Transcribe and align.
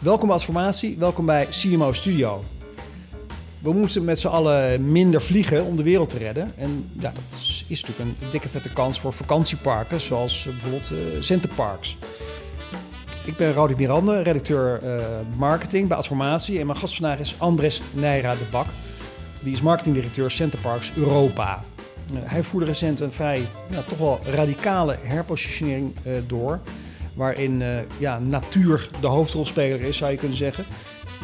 Welkom 0.00 0.26
bij 0.26 0.36
Adformatie, 0.36 0.96
welkom 0.98 1.26
bij 1.26 1.46
CMO 1.46 1.92
Studio. 1.92 2.44
We 3.58 3.72
moesten 3.72 4.04
met 4.04 4.18
z'n 4.18 4.26
allen 4.26 4.92
minder 4.92 5.22
vliegen 5.22 5.64
om 5.64 5.76
de 5.76 5.82
wereld 5.82 6.10
te 6.10 6.18
redden. 6.18 6.50
En 6.56 6.90
ja, 6.98 7.12
dat 7.12 7.40
is, 7.68 7.84
natuurlijk 7.86 7.98
een 7.98 8.30
dikke 8.30 8.48
vette 8.48 8.72
kans 8.72 9.00
voor 9.00 9.12
vakantieparken, 9.12 10.00
zoals 10.00 10.46
eh, 10.46 10.52
bijvoorbeeld 10.52 10.90
uh, 10.90 11.22
Centerparks. 11.22 11.98
Ik 13.24 13.36
ben 13.36 13.52
Rodi 13.52 13.74
Miranda, 13.76 14.22
redacteur 14.22 14.80
uh, 14.82 15.04
marketing 15.36 15.88
bij 15.88 15.96
Adformatie. 15.96 16.58
En 16.58 16.66
mijn 16.66 16.78
gast 16.78 16.94
vandaag 16.94 17.18
is 17.18 17.34
Andres 17.38 17.82
Neira 17.92 18.34
de 18.34 18.46
Bak. 18.50 18.66
Die 19.42 19.52
is 19.52 19.62
marketingdirecteur 19.62 20.30
Centerparks 20.30 20.92
Europa. 20.96 21.64
Hij 22.14 22.42
voerde 22.42 22.66
recent 22.66 23.00
een 23.00 23.12
vrij, 23.12 23.46
ja, 23.70 23.82
toch 23.82 23.98
wel 23.98 24.20
radicale 24.24 24.96
herpositionering 25.02 25.94
door. 26.26 26.60
Waarin 27.20 27.62
ja, 27.98 28.18
natuur 28.18 28.90
de 29.00 29.06
hoofdrolspeler 29.06 29.80
is, 29.80 29.96
zou 29.96 30.10
je 30.10 30.16
kunnen 30.16 30.36
zeggen. 30.36 30.64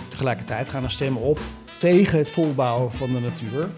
Tegelijkertijd 0.09 0.71
gaan 0.71 0.83
er 0.83 0.91
stemmen 0.91 1.23
op 1.23 1.39
tegen 1.79 2.19
het 2.19 2.31
volbouwen 2.31 2.93
van 2.93 3.13
de 3.13 3.21
natuur 3.21 3.69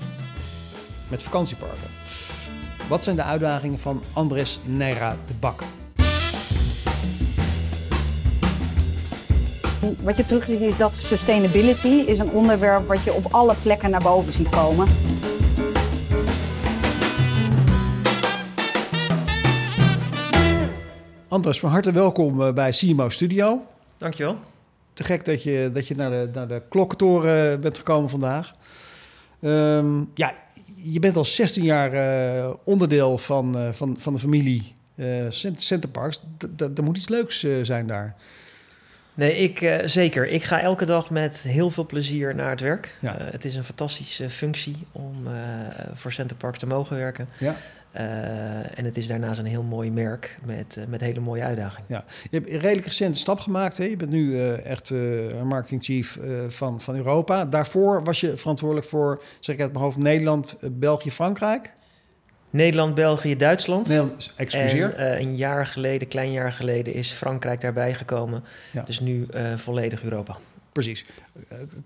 met 1.08 1.22
vakantieparken. 1.22 1.90
Wat 2.88 3.04
zijn 3.04 3.16
de 3.16 3.22
uitdagingen 3.22 3.78
van 3.78 4.02
Andres 4.12 4.58
Neira 4.64 5.16
de 5.26 5.34
Bak? 5.40 5.62
Wat 10.00 10.16
je 10.16 10.24
terug 10.24 10.44
ziet 10.44 10.60
is 10.60 10.76
dat 10.76 10.96
sustainability 10.96 11.88
is 11.88 12.18
een 12.18 12.30
onderwerp 12.30 12.88
wat 12.88 13.04
je 13.04 13.12
op 13.12 13.26
alle 13.30 13.54
plekken 13.62 13.90
naar 13.90 14.02
boven 14.02 14.32
ziet 14.32 14.48
komen. 14.48 14.86
Andres, 21.38 21.60
van 21.60 21.70
harte 21.70 21.92
welkom 21.92 22.54
bij 22.54 22.70
CMO 22.70 23.08
Studio. 23.08 23.66
Dankjewel. 23.96 24.38
Te 24.92 25.04
gek 25.04 25.24
dat 25.24 25.42
je, 25.42 25.70
dat 25.72 25.86
je 25.86 25.96
naar, 25.96 26.10
de, 26.10 26.30
naar 26.32 26.48
de 26.48 26.62
klokkentoren 26.68 27.60
bent 27.60 27.78
gekomen 27.78 28.10
vandaag. 28.10 28.54
Um, 29.40 30.10
ja, 30.14 30.32
je 30.76 30.98
bent 30.98 31.16
al 31.16 31.24
16 31.24 31.64
jaar 31.64 31.94
uh, 31.94 32.50
onderdeel 32.64 33.18
van, 33.18 33.56
uh, 33.56 33.68
van, 33.72 33.96
van 33.98 34.12
de 34.12 34.18
familie 34.18 34.72
uh, 34.94 35.06
Centerparks. 35.56 36.22
Er 36.76 36.82
moet 36.82 36.96
iets 36.96 37.08
leuks 37.08 37.46
zijn 37.62 37.86
daar. 37.86 38.14
Nee, 39.14 39.36
ik 39.36 39.82
zeker. 39.84 40.28
Ik 40.28 40.42
ga 40.42 40.60
elke 40.60 40.84
dag 40.84 41.10
met 41.10 41.42
heel 41.42 41.70
veel 41.70 41.86
plezier 41.86 42.34
naar 42.34 42.50
het 42.50 42.60
werk. 42.60 42.96
Ja. 43.00 43.16
het 43.18 43.44
is 43.44 43.54
een 43.54 43.64
fantastische 43.64 44.30
functie 44.30 44.76
om 44.92 45.14
voor 45.94 46.12
Centerparks 46.12 46.58
te 46.58 46.66
mogen 46.66 46.96
werken. 46.96 47.28
Ja. 47.38 47.56
Uh, 47.94 48.78
en 48.78 48.84
het 48.84 48.96
is 48.96 49.06
daarnaast 49.06 49.38
een 49.38 49.46
heel 49.46 49.62
mooi 49.62 49.90
merk 49.90 50.38
met, 50.44 50.76
uh, 50.78 50.84
met 50.86 51.00
hele 51.00 51.20
mooie 51.20 51.42
uitdagingen. 51.42 51.86
Ja. 51.88 52.04
Je 52.22 52.36
hebt 52.36 52.50
een 52.50 52.58
redelijk 52.58 52.86
recente 52.86 53.18
stap 53.18 53.40
gemaakt. 53.40 53.78
Hè? 53.78 53.84
Je 53.84 53.96
bent 53.96 54.10
nu 54.10 54.30
uh, 54.30 54.66
echt 54.66 54.92
marketing 55.44 55.84
chief 55.84 56.18
van, 56.48 56.80
van 56.80 56.96
Europa. 56.96 57.44
Daarvoor 57.44 58.04
was 58.04 58.20
je 58.20 58.36
verantwoordelijk 58.36 58.86
voor, 58.88 59.22
zeg 59.40 59.54
ik 59.54 59.60
uit 59.60 59.72
mijn 59.72 59.84
hoofd, 59.84 59.96
Nederland, 59.96 60.56
België, 60.72 61.10
Frankrijk. 61.10 61.72
Nederland, 62.50 62.94
België, 62.94 63.36
Duitsland. 63.36 63.88
Nederland, 63.88 64.32
excuseer. 64.36 64.94
En 64.94 65.20
een 65.20 65.36
jaar 65.36 65.66
geleden, 65.66 66.08
klein 66.08 66.32
jaar 66.32 66.52
geleden, 66.52 66.94
is 66.94 67.10
Frankrijk 67.10 67.60
daarbij 67.60 67.94
gekomen. 67.94 68.44
Ja. 68.70 68.82
Dus 68.82 69.00
nu 69.00 69.26
volledig 69.56 70.02
Europa. 70.02 70.36
Precies. 70.72 71.06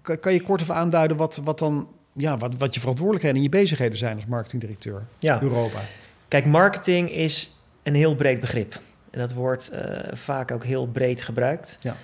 Kan, 0.02 0.18
kan 0.18 0.32
je 0.32 0.42
kort 0.42 0.60
even 0.60 0.74
aanduiden 0.74 1.16
wat, 1.16 1.40
wat 1.44 1.58
dan 1.58 1.88
ja, 2.12 2.36
wat, 2.36 2.54
wat 2.56 2.74
je 2.74 2.80
verantwoordelijkheden 2.80 3.38
en 3.38 3.42
je 3.42 3.58
bezigheden 3.58 3.98
zijn 3.98 4.16
als 4.16 4.26
marketingdirecteur 4.26 5.06
ja. 5.18 5.42
Europa? 5.42 5.80
Kijk, 6.28 6.46
marketing 6.46 7.10
is 7.10 7.56
een 7.82 7.94
heel 7.94 8.14
breed 8.14 8.40
begrip. 8.40 8.80
En 9.10 9.18
dat 9.18 9.32
wordt 9.32 9.72
uh, 9.72 9.98
vaak 10.12 10.50
ook 10.50 10.64
heel 10.64 10.86
breed 10.86 11.22
gebruikt. 11.22 11.78
Ja. 11.80 11.96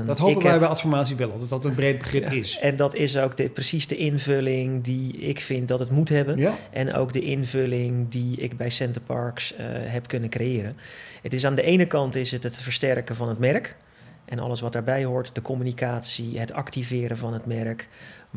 Uh, 0.00 0.06
dat 0.06 0.18
hopen 0.18 0.42
wij 0.42 0.50
heb... 0.50 0.60
bij 0.60 0.68
Adformatie 0.68 1.16
wel, 1.16 1.38
dat 1.38 1.48
dat 1.48 1.64
een 1.64 1.74
breed 1.74 1.98
begrip 1.98 2.24
is. 2.24 2.58
En 2.58 2.76
dat 2.76 2.94
is 2.94 3.16
ook 3.16 3.36
de, 3.36 3.48
precies 3.48 3.86
de 3.86 3.96
invulling 3.96 4.84
die 4.84 5.16
ik 5.16 5.40
vind 5.40 5.68
dat 5.68 5.78
het 5.78 5.90
moet 5.90 6.08
hebben. 6.08 6.36
Ja. 6.36 6.54
En 6.70 6.94
ook 6.94 7.12
de 7.12 7.20
invulling 7.20 8.08
die 8.08 8.36
ik 8.36 8.56
bij 8.56 8.70
Center 8.70 9.00
Parks 9.00 9.52
uh, 9.52 9.58
heb 9.68 10.06
kunnen 10.06 10.30
creëren. 10.30 10.76
Het 11.22 11.32
is 11.32 11.46
aan 11.46 11.54
de 11.54 11.62
ene 11.62 11.86
kant 11.86 12.14
is 12.14 12.30
het 12.30 12.42
het 12.42 12.56
versterken 12.56 13.16
van 13.16 13.28
het 13.28 13.38
merk. 13.38 13.76
En 14.24 14.38
alles 14.38 14.60
wat 14.60 14.72
daarbij 14.72 15.04
hoort, 15.04 15.30
de 15.32 15.42
communicatie, 15.42 16.38
het 16.38 16.52
activeren 16.52 17.16
van 17.16 17.32
het 17.32 17.46
merk. 17.46 17.88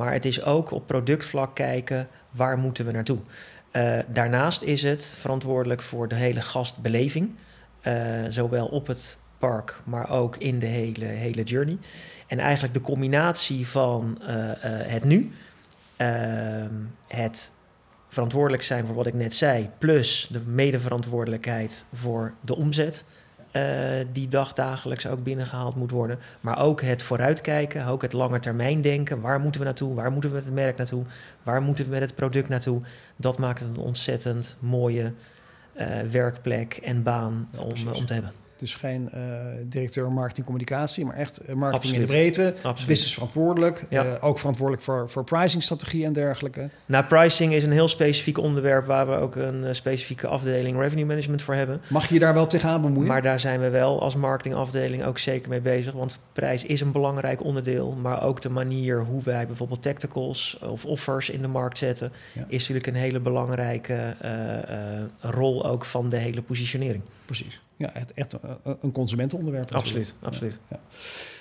Maar 0.02 0.14
het 0.14 0.26
is 0.26 0.44
ook 0.44 0.72
op 0.72 0.88
productvlak 0.88 1.56
kijken, 1.56 2.08
waar 2.32 2.58
moeten 2.58 2.86
we 2.86 2.92
naartoe? 2.92 3.18
Uh, 3.72 4.00
daarnaast 4.08 4.62
is 4.62 4.84
het 4.84 5.16
verantwoordelijk 5.20 5.82
voor 5.82 6.08
de 6.08 6.16
hele 6.16 6.42
gastbeleving. 6.42 7.36
Uh, 7.88 8.26
zowel 8.30 8.68
op 8.68 8.88
het 8.88 9.18
park, 9.38 9.82
maar 9.86 10.10
ook 10.10 10.38
in 10.38 10.60
de 10.60 10.66
hele, 10.66 11.06
hele 11.06 11.44
journey. 11.44 11.78
En 12.28 12.40
eigenlijk 12.40 12.74
de 12.74 12.82
combinatie 12.82 13.68
van 13.68 14.18
uh, 14.22 14.28
het 14.66 15.04
nu, 15.04 15.32
ehm, 15.98 16.76
het 17.08 17.52
verantwoordelijk 18.08 18.64
zijn 18.64 18.86
voor 18.86 18.96
wat 18.96 19.08
ik 19.08 19.14
net 19.14 19.34
zei, 19.34 19.70
plus 19.78 20.28
de 20.32 20.40
medeverantwoordelijkheid 20.40 21.86
voor 21.94 22.34
de 22.42 22.56
omzet. 22.56 23.04
Uh, 23.56 24.06
die 24.12 24.28
dag 24.28 24.54
dagelijks 24.54 25.08
ook 25.08 25.24
binnengehaald 25.24 25.76
moet 25.76 25.92
worden. 25.92 26.20
Maar 26.42 26.60
ook 26.60 26.82
het 26.82 27.04
vooruitkijken, 27.04 27.86
ook 27.86 28.02
het 28.02 28.14
lange 28.14 28.40
termijn 28.40 28.82
denken. 28.82 29.22
Waar 29.22 29.40
moeten 29.40 29.62
we 29.62 29.68
naartoe? 29.68 29.96
Waar 29.96 30.12
moeten 30.12 30.30
we 30.30 30.36
met 30.36 30.46
het 30.46 30.54
merk 30.54 30.78
naartoe? 30.78 31.04
Waar 31.44 31.62
moeten 31.62 31.86
we 31.86 31.92
met 31.92 32.02
het 32.02 32.16
product 32.16 32.50
naartoe? 32.50 32.82
Dat 33.16 33.38
maakt 33.38 33.60
het 33.60 33.70
een 33.70 33.78
ontzettend 33.78 34.58
mooie 34.60 35.14
uh, 35.76 36.02
werkplek 36.02 36.74
en 36.74 37.04
baan 37.04 37.50
Ja, 37.52 37.60
om, 37.60 37.88
om 37.94 38.06
te 38.06 38.14
hebben. 38.14 38.41
Dus 38.62 38.76
geen 38.76 39.10
uh, 39.16 39.22
directeur 39.66 40.12
marketing 40.12 40.46
communicatie, 40.46 41.06
maar 41.06 41.16
echt 41.16 41.42
uh, 41.42 41.56
marketing 41.56 41.74
Absoluut. 41.74 41.96
in 41.96 42.06
de 42.06 42.12
breedte. 42.12 42.54
Absoluut. 42.62 42.88
Business 42.88 43.14
verantwoordelijk. 43.14 43.86
Ja. 43.90 44.06
Uh, 44.06 44.24
ook 44.24 44.40
verantwoordelijk 44.40 44.84
voor, 44.86 45.10
voor 45.10 45.24
pricingstrategie 45.24 46.06
en 46.06 46.14
dergelijke. 46.14 46.70
Nou, 46.86 47.06
pricing 47.06 47.54
is 47.54 47.64
een 47.64 47.72
heel 47.72 47.88
specifiek 47.88 48.38
onderwerp 48.38 48.86
waar 48.86 49.08
we 49.08 49.16
ook 49.16 49.36
een 49.36 49.76
specifieke 49.76 50.28
afdeling 50.28 50.78
revenue 50.80 51.06
management 51.06 51.42
voor 51.42 51.54
hebben. 51.54 51.82
Mag 51.88 52.08
je 52.08 52.14
je 52.14 52.20
daar 52.20 52.34
wel 52.34 52.48
tegenaan 52.48 52.82
bemoeien? 52.82 53.08
Maar 53.08 53.22
daar 53.22 53.40
zijn 53.40 53.60
we 53.60 53.70
wel 53.70 54.02
als 54.02 54.16
marketingafdeling 54.16 55.04
ook 55.04 55.18
zeker 55.18 55.50
mee 55.50 55.62
bezig. 55.62 55.94
Want 55.94 56.20
prijs 56.34 56.66
is 56.66 56.82
een 56.82 56.92
belangrijk 56.92 57.44
onderdeel. 57.44 57.98
Maar 58.02 58.24
ook 58.24 58.42
de 58.42 58.50
manier 58.50 59.04
hoe 59.04 59.24
wij 59.24 59.48
bijvoorbeeld 59.48 59.82
tacticals 59.82 60.60
of 60.62 60.86
offers 60.86 61.30
in 61.30 61.42
de 61.42 61.48
markt 61.48 61.78
zetten, 61.78 62.12
Ja. 62.34 62.46
is 62.48 62.60
natuurlijk 62.60 62.88
een 62.88 63.02
hele 63.02 63.20
belangrijke 63.20 64.16
uh, 64.26 64.32
uh, 64.32 65.04
rol 65.20 65.66
ook 65.66 65.86
van 65.86 66.10
de 66.10 66.18
hele 66.18 66.42
positionering. 66.42 67.04
Precies. 67.36 67.62
Ja, 67.78 67.90
het, 67.94 68.14
echt 68.14 68.34
een- 68.34 68.78
een 68.82 68.92
consumentenonderwerp. 68.92 69.72
Absoluut, 69.76 70.16
absoluut. 70.22 70.60
Ja. 70.70 70.80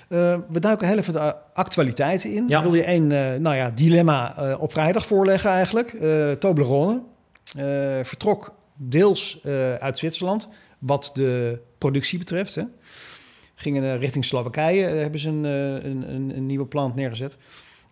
Eh, 0.09 0.39
we 0.49 0.59
duiken 0.59 0.87
heel 0.87 0.97
even 0.97 1.13
de 1.13 1.35
actualiteiten 1.53 2.31
in. 2.33 2.43
Ja. 2.47 2.61
Wil 2.61 2.75
je 2.75 2.83
één 2.83 3.11
eh, 3.11 3.39
nou 3.39 3.55
ja, 3.55 3.71
dilemma 3.71 4.37
eh, 4.37 4.61
op 4.61 4.71
vrijdag 4.71 5.05
voorleggen 5.05 5.49
eigenlijk? 5.51 5.93
Eh 5.93 6.31
Toblerone 6.31 7.01
eh, 7.57 7.63
vertrok 8.03 8.53
deels 8.75 9.39
eh, 9.43 9.75
uit 9.75 9.97
Zwitserland, 9.97 10.47
wat 10.79 11.11
de 11.13 11.61
productie 11.77 12.19
betreft. 12.19 12.55
Hè. 12.55 12.63
Gingen 13.55 13.83
eh, 13.83 13.99
richting 13.99 14.25
Slowakije, 14.25 14.85
eh, 14.85 14.99
hebben 14.99 15.19
ze 15.19 15.29
een, 15.29 15.45
eh, 15.45 15.89
een, 15.89 16.35
een, 16.37 16.45
nieuwe 16.45 16.65
plant 16.65 16.95
neergezet. 16.95 17.37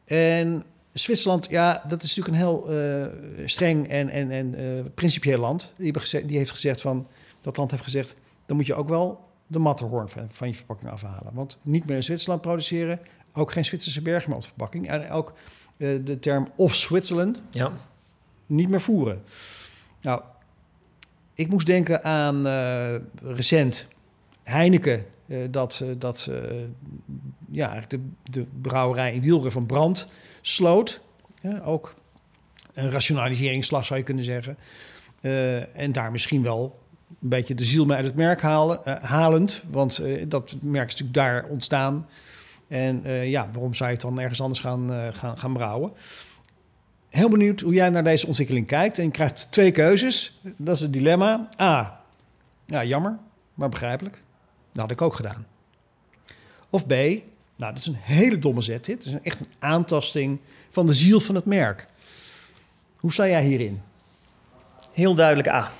En 0.05 0.63
Zwitserland, 0.93 1.47
ja, 1.49 1.83
dat 1.87 2.03
is 2.03 2.15
natuurlijk 2.15 2.35
een 2.43 2.49
heel 2.49 2.69
eh, 2.69 3.47
streng 3.47 3.87
en, 3.87 4.09
en, 4.09 4.31
en 4.31 4.55
eh, 4.55 4.63
principieel 4.95 5.39
land. 5.39 5.73
Die, 5.77 5.93
die 6.25 6.37
heeft 6.37 6.51
gezegd 6.51 6.81
van, 6.81 7.07
dat 7.41 7.57
land 7.57 7.71
heeft 7.71 7.83
gezegd, 7.83 8.15
dan 8.45 8.55
moet 8.55 8.65
je 8.65 8.75
ook 8.75 8.89
wel 8.89 9.27
de 9.47 9.59
Matterhorn 9.59 10.09
van, 10.09 10.27
van 10.29 10.47
je 10.47 10.55
verpakking 10.55 10.91
afhalen. 10.91 11.33
Want 11.33 11.57
niet 11.61 11.85
meer 11.85 11.95
in 11.95 12.03
Zwitserland 12.03 12.41
produceren, 12.41 12.99
ook 13.33 13.51
geen 13.51 13.65
Zwitserse 13.65 14.01
bergen 14.01 14.27
meer 14.29 14.37
op 14.37 14.43
de 14.43 14.49
verpakking. 14.49 14.89
En 14.89 15.11
ook 15.11 15.33
eh, 15.77 15.89
de 16.03 16.19
term 16.19 16.51
of 16.55 16.75
Switzerland 16.75 17.43
Ja, 17.51 17.71
niet 18.45 18.69
meer 18.69 18.81
voeren. 18.81 19.23
Nou, 20.01 20.21
ik 21.33 21.47
moest 21.47 21.65
denken 21.65 22.03
aan 22.03 22.47
eh, 22.47 22.95
recent 23.21 23.87
Heineken, 24.43 25.05
eh, 25.27 25.37
dat, 25.51 25.83
dat 25.97 26.29
ja, 27.51 27.83
de, 27.87 27.99
de 28.23 28.45
brouwerij 28.61 29.13
in 29.13 29.21
Wielren 29.21 29.51
van 29.51 29.65
Brand 29.65 30.07
sloot. 30.41 31.01
Ook 31.63 31.95
een 32.73 32.91
rationaliseringsslag 32.91 33.85
zou 33.85 33.99
je 33.99 34.05
kunnen 34.05 34.23
zeggen. 34.23 34.57
En 35.73 35.91
daar 35.91 36.11
misschien 36.11 36.43
wel 36.43 36.79
een 37.21 37.29
beetje 37.29 37.55
de 37.55 37.63
ziel 37.63 37.85
mee 37.85 37.97
uit 37.97 38.05
het 38.05 38.15
merk 38.15 38.41
halen, 38.41 38.85
eh, 38.85 39.03
halend. 39.03 39.61
Want 39.69 39.97
eh, 39.97 40.25
dat 40.27 40.55
merk 40.61 40.87
is 40.87 40.95
natuurlijk 40.99 41.13
daar 41.13 41.45
ontstaan. 41.45 42.07
En 42.67 43.03
eh, 43.03 43.29
ja, 43.29 43.49
waarom 43.53 43.73
zou 43.73 43.89
je 43.89 43.95
het 43.95 44.05
dan 44.05 44.19
ergens 44.19 44.41
anders 44.41 44.59
gaan, 44.59 45.13
gaan, 45.13 45.37
gaan 45.37 45.53
brouwen? 45.53 45.91
Heel 47.09 47.29
benieuwd 47.29 47.59
hoe 47.59 47.73
jij 47.73 47.89
naar 47.89 48.03
deze 48.03 48.27
ontwikkeling 48.27 48.67
kijkt. 48.67 48.97
En 48.97 49.03
je 49.03 49.11
krijgt 49.11 49.47
twee 49.51 49.71
keuzes. 49.71 50.39
Dat 50.57 50.75
is 50.75 50.81
het 50.81 50.93
dilemma. 50.93 51.49
A. 51.61 52.01
Ja, 52.65 52.83
jammer, 52.83 53.19
maar 53.53 53.69
begrijpelijk. 53.69 54.21
Dat 54.71 54.81
had 54.81 54.91
ik 54.91 55.01
ook 55.01 55.15
gedaan. 55.15 55.45
Of 56.69 56.85
B. 56.85 56.89
Nou, 56.89 57.73
dat 57.73 57.77
is 57.77 57.85
een 57.85 57.97
hele 57.99 58.39
domme 58.39 58.61
zet 58.61 58.85
dit. 58.85 59.05
Is 59.05 59.13
echt 59.23 59.39
een 59.39 59.51
aantasting 59.59 60.39
van 60.69 60.87
de 60.87 60.93
ziel 60.93 61.19
van 61.19 61.35
het 61.35 61.45
merk. 61.45 61.85
Hoe 62.95 63.11
sta 63.11 63.27
jij 63.27 63.43
hierin? 63.43 63.81
heel 64.99 65.15
duidelijk 65.15 65.47
A. 65.47 65.71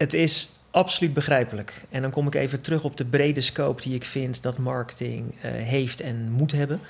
Het 0.00 0.14
is 0.14 0.50
Absoluut 0.70 1.14
begrijpelijk. 1.14 1.82
En 1.90 2.02
dan 2.02 2.10
kom 2.10 2.26
ik 2.26 2.34
even 2.34 2.60
terug 2.60 2.84
op 2.84 2.96
de 2.96 3.04
brede 3.04 3.40
scope 3.40 3.82
die 3.82 3.94
ik 3.94 4.04
vind 4.04 4.42
dat 4.42 4.58
marketing 4.58 5.34
uh, 5.34 5.50
heeft 5.50 6.00
en 6.00 6.30
moet 6.30 6.52
hebben. 6.52 6.80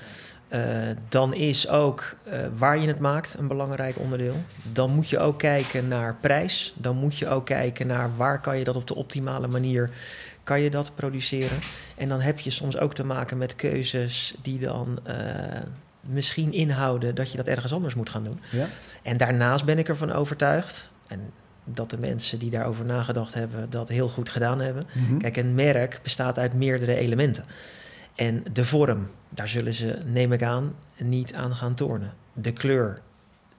Uh, 0.49 0.89
dan 1.09 1.35
is 1.35 1.69
ook 1.69 2.17
uh, 2.27 2.47
waar 2.57 2.79
je 2.79 2.87
het 2.87 2.99
maakt 2.99 3.37
een 3.39 3.49
belangrijk 3.49 3.99
onderdeel. 3.99 4.35
Dan 4.73 4.91
moet 4.91 5.09
je 5.09 5.19
ook 5.19 5.39
kijken 5.39 5.89
naar 5.89 6.17
prijs. 6.21 6.75
Dan 6.77 6.97
moet 6.97 7.19
je 7.19 7.29
ook 7.29 7.47
kijken 7.47 7.87
naar 7.87 8.17
waar 8.17 8.41
kan 8.41 8.59
je 8.59 8.65
dat 8.65 8.77
op 8.77 8.87
de 8.87 8.95
optimale 8.95 9.47
manier 9.47 9.91
kan 10.43 10.61
je 10.61 10.71
dat 10.71 10.93
produceren. 10.95 11.59
En 11.97 12.09
dan 12.09 12.21
heb 12.21 12.39
je 12.39 12.51
soms 12.51 12.79
ook 12.79 12.95
te 12.95 13.05
maken 13.05 13.39
met 13.39 13.57
keuzes 13.57 14.35
die 14.43 14.59
dan 14.59 14.99
misschien 16.01 16.53
inhouden 16.53 17.15
dat 17.15 17.31
je 17.31 17.37
dat 17.37 17.47
ergens 17.47 17.73
anders 17.73 17.95
moet 17.95 18.11
gaan 18.11 18.25
doen. 18.25 18.41
Ja. 18.51 18.69
En 19.03 19.17
daarnaast 19.17 19.65
ben 19.65 19.79
ik 19.79 19.89
ervan 19.89 20.13
overtuigd. 20.13 20.91
En 21.07 21.21
dat 21.65 21.91
de 21.91 21.99
mensen 21.99 22.39
die 22.39 22.51
daarover 22.51 22.85
nagedacht 22.85 23.35
hebben 23.35 23.71
dat 23.71 23.89
heel 23.89 24.09
goed 24.09 24.29
gedaan 24.29 24.61
hebben. 24.61 24.83
Mhm. 24.93 25.19
Kijk, 25.19 25.37
een 25.37 25.55
merk 25.55 26.01
bestaat 26.03 26.39
uit 26.39 26.55
meerdere 26.55 26.95
elementen. 26.95 27.45
En 28.15 28.45
de 28.53 28.65
vorm, 28.65 29.09
daar 29.29 29.49
zullen 29.49 29.75
ze, 29.75 29.99
neem 30.05 30.33
ik 30.33 30.43
aan, 30.43 30.75
niet 30.97 31.35
aan 31.35 31.55
gaan 31.55 31.75
tornen. 31.75 32.13
De 32.33 32.53
kleur, 32.53 33.01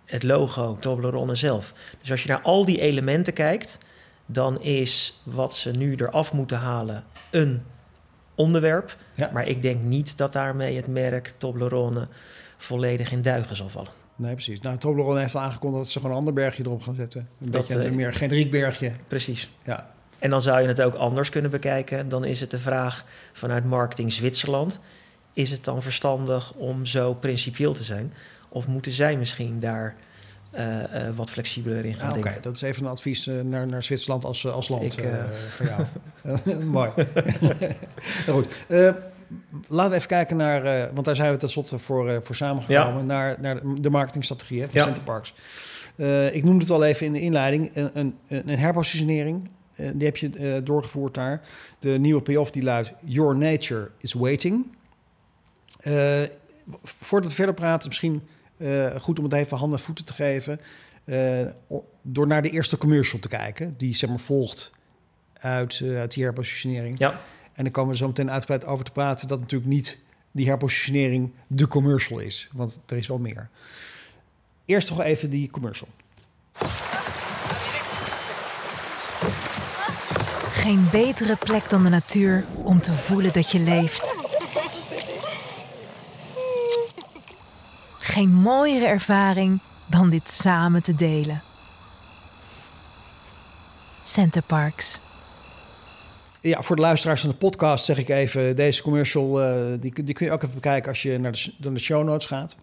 het 0.06 0.24
logo, 0.24 0.78
Toblerone 0.80 1.36
zelf. 1.36 1.74
Dus 2.00 2.12
als 2.12 2.24
je 2.24 2.30
naar 2.30 2.42
al 2.42 2.66
die 2.66 2.80
elementen 2.80 3.34
kijkt, 3.34 3.78
dan 4.26 4.62
is 4.62 5.22
wat 5.24 5.56
ze 5.56 5.72
nu 5.72 5.96
eraf 5.96 6.34
moeten 6.34 6.58
halen 6.58 7.04
een 7.30 7.64
onderwerp. 8.36 8.98
Maar 9.34 9.48
ik 9.48 9.62
denk 9.62 9.84
niet 9.84 10.18
dat 10.18 10.34
daarmee 10.34 10.76
het 10.76 10.88
merk 10.88 11.34
Toblerone 11.38 12.08
volledig 12.58 13.12
in 13.12 13.22
duigen 13.22 13.56
zal 13.56 13.70
vallen. 13.70 14.01
Nee, 14.22 14.34
precies. 14.34 14.60
Nou, 14.60 14.78
Toblerone 14.78 15.20
heeft 15.20 15.36
al 15.36 15.42
aangekondigd 15.42 15.84
dat 15.84 15.92
ze 15.92 16.00
gewoon 16.00 16.12
een 16.12 16.18
ander 16.18 16.34
bergje 16.34 16.64
erop 16.66 16.82
gaan 16.82 16.96
zetten. 16.96 17.28
Een 17.42 17.52
dat, 17.52 17.68
beetje 17.68 17.84
een 17.84 17.92
uh, 17.92 17.96
meer 17.96 18.14
generiek 18.14 18.52
bergje. 18.52 18.92
Precies. 19.08 19.52
Ja. 19.64 19.94
En 20.20 20.30
dan 20.30 20.42
zou 20.42 20.62
je 20.62 20.68
het 20.68 20.82
ook 20.82 20.96
anders 20.96 21.30
kunnen 21.30 21.52
bekijken. 21.52 22.10
Dan 22.10 22.26
is 22.26 22.40
het 22.40 22.52
de 22.52 22.60
vraag 22.60 23.06
vanuit 23.34 23.66
marketing 23.66 24.12
Zwitserland... 24.12 24.80
is 25.34 25.50
het 25.50 25.64
dan 25.64 25.82
verstandig 25.82 26.54
om 26.54 26.86
zo 26.86 27.14
principieel 27.14 27.74
te 27.74 27.84
zijn? 27.84 28.14
Of 28.50 28.68
moeten 28.68 28.92
zij 28.92 29.18
misschien 29.18 29.60
daar 29.60 29.96
uh, 30.54 30.78
uh, 30.78 30.86
wat 31.16 31.30
flexibeler 31.30 31.86
in 31.86 31.94
gaan 31.94 32.08
ah, 32.08 32.14
denken? 32.14 32.32
Oké, 32.32 32.42
dat 32.42 32.56
is 32.56 32.62
even 32.62 32.84
een 32.84 32.90
advies 32.90 33.26
naar, 33.26 33.68
naar 33.68 33.84
Zwitserland 33.84 34.26
als, 34.26 34.48
als 34.48 34.70
land 34.70 34.98
Ik, 34.98 35.08
voor 35.50 35.66
jou. 35.66 35.86
Mooi. 36.78 36.92
Goed 38.28 38.54
laten 39.68 39.90
we 39.90 39.96
even 39.96 40.08
kijken 40.08 40.38
naar, 40.38 40.66
uh, 40.66 40.94
want 40.94 41.06
daar 41.06 41.16
zijn 41.16 41.32
we 41.32 41.38
tenslotte 41.38 41.80
voor, 41.80 42.10
uh, 42.10 42.18
voor 42.22 42.36
samengekomen, 42.36 43.00
ja. 43.00 43.06
naar, 43.06 43.38
naar 43.40 43.62
de 43.82 43.90
marketingstrategie 43.90 44.60
hè, 44.60 44.68
van 44.68 44.80
ja. 44.80 44.86
Centerparks. 44.86 45.34
Uh, 45.96 46.36
ik 46.36 46.44
noemde 46.44 46.60
het 46.60 46.70
al 46.70 46.84
even 46.84 47.06
in 47.06 47.14
de 47.14 47.22
inleiding, 47.22 47.76
een, 47.76 47.90
een, 47.94 48.16
een 48.28 48.60
herpositionering. 48.60 49.50
die 49.94 50.06
heb 50.06 50.18
je 50.18 50.62
doorgevoerd 50.64 51.14
daar. 51.14 51.42
De 51.80 51.90
nieuwe 51.90 52.22
payoff 52.22 52.52
die 52.52 52.64
luidt, 52.64 52.94
Your 53.06 53.36
Nature 53.36 53.90
is 54.00 54.14
Waiting. 54.14 54.66
voordat 56.84 57.30
we 57.30 57.36
verder 57.36 57.56
praten, 57.56 57.88
misschien 57.88 58.22
goed 59.00 59.18
om 59.18 59.24
het 59.24 59.34
even 59.34 59.58
handen 59.58 59.78
en 59.78 59.86
voeten 59.86 60.06
te 60.06 60.14
geven. 60.14 60.60
door 62.02 62.28
naar 62.28 62.42
de 62.42 62.50
eerste 62.50 62.78
commercial 62.78 63.20
te 63.20 63.28
kijken, 63.28 63.74
die 63.78 63.96
zeg 63.96 64.10
maar 64.10 64.20
volgt 64.20 64.72
uit, 65.34 65.82
uit 65.84 66.14
die 66.14 66.24
herpositionering. 66.24 67.00
Ja. 67.00 67.20
En 67.54 67.64
dan 67.64 67.72
komen 67.72 67.92
we 67.92 67.98
zo 67.98 68.08
meteen 68.08 68.32
uitgebreid 68.32 68.66
over 68.66 68.86
te 68.86 68.92
praten 68.92 69.28
dat 69.28 69.40
natuurlijk 69.40 69.72
niet 69.72 70.00
die 70.32 70.48
herpositionering 70.48 71.32
de 71.48 71.68
commercial 71.68 72.20
is. 72.20 72.50
Want 72.52 72.80
er 72.86 72.98
is 72.98 73.08
wel 73.08 73.20
meer. 73.20 73.50
Eerst 74.66 74.88
toch 74.88 75.02
even 75.02 75.30
die 75.30 75.50
commercial. 75.50 75.90
Geen 80.52 80.88
betere 80.92 81.36
plek 81.36 81.70
dan 81.70 81.84
de 81.84 81.90
natuur 81.90 82.46
om 82.64 82.82
te 82.82 82.94
voelen 82.94 83.34
dat 83.34 83.52
je 83.52 83.60
leeft. 83.60 84.18
Geen 88.00 88.34
mooiere 88.34 88.86
ervaring 88.86 89.62
dan 89.90 90.10
dit 90.10 90.30
samen 90.30 90.82
te 90.82 90.96
delen. 90.96 91.42
Center 94.02 94.42
Parks. 94.42 95.02
Ja, 96.44 96.62
voor 96.62 96.76
de 96.76 96.82
luisteraars 96.82 97.22
van 97.22 97.30
de 97.30 97.36
podcast 97.36 97.86
zeg 97.86 97.98
ik 97.98 98.10
even... 98.10 98.56
deze 98.56 98.82
commercial, 98.82 99.42
uh, 99.42 99.56
die, 99.80 100.04
die 100.04 100.14
kun 100.14 100.26
je 100.26 100.32
ook 100.32 100.42
even 100.44 100.56
bekijken 100.56 100.90
als 100.90 101.02
je 101.02 101.18
naar 101.20 101.32
de, 101.32 101.54
naar 101.58 101.74
de 101.74 101.80
show 101.80 102.04
notes 102.04 102.26
gaat. 102.26 102.56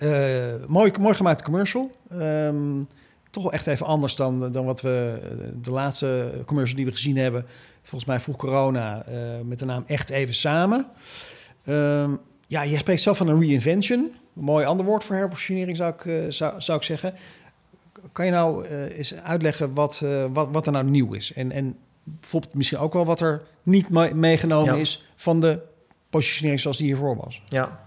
Uh, 0.00 0.54
mooi, 0.66 0.92
mooi 1.00 1.14
gemaakte 1.14 1.44
commercial. 1.44 1.90
Um, 2.12 2.86
toch 3.30 3.42
wel 3.42 3.52
echt 3.52 3.66
even 3.66 3.86
anders 3.86 4.16
dan, 4.16 4.52
dan 4.52 4.64
wat 4.64 4.80
we... 4.80 5.20
de 5.62 5.70
laatste 5.70 6.42
commercial 6.46 6.76
die 6.76 6.84
we 6.84 6.92
gezien 6.92 7.16
hebben... 7.16 7.46
volgens 7.82 8.04
mij 8.04 8.20
vroeg 8.20 8.36
corona... 8.36 9.04
Met 9.44 9.58
de 9.58 9.64
naam 9.64 9.84
Echt 9.86 10.10
Even 10.10 10.34
Samen. 10.34 10.86
Um, 11.66 12.20
ja, 12.46 12.62
je 12.62 12.76
spreekt 12.76 13.00
zelf 13.00 13.16
van 13.16 13.28
een 13.28 13.40
reinvention. 13.40 14.12
Mooi 14.32 14.66
ander 14.66 14.86
woord 14.86 15.04
voor 15.04 15.16
herpositionering 15.16 15.76
zou 15.76 15.94
ik, 15.98 16.32
zou, 16.32 16.60
zou 16.60 16.78
ik 16.78 16.84
zeggen. 16.84 17.14
Kan 18.12 18.24
je 18.24 18.30
nou 18.30 18.66
eens 18.66 19.14
uitleggen 19.14 19.74
wat, 19.74 20.04
wat, 20.32 20.48
wat 20.52 20.66
er 20.66 20.72
nou 20.72 20.84
nieuw 20.84 21.12
is? 21.12 21.32
En, 21.32 21.52
en 21.52 21.76
bijvoorbeeld 22.04 22.54
misschien 22.54 22.78
ook 22.78 22.92
wel 22.92 23.04
wat 23.04 23.20
er 23.20 23.42
niet 23.62 23.88
meegenomen 24.14 24.78
is 24.78 25.06
van 25.16 25.40
de 25.40 25.60
positionering 26.10 26.60
zoals 26.60 26.78
die 26.78 26.86
hiervoor 26.86 27.16
was. 27.16 27.42
Ja. 27.48 27.80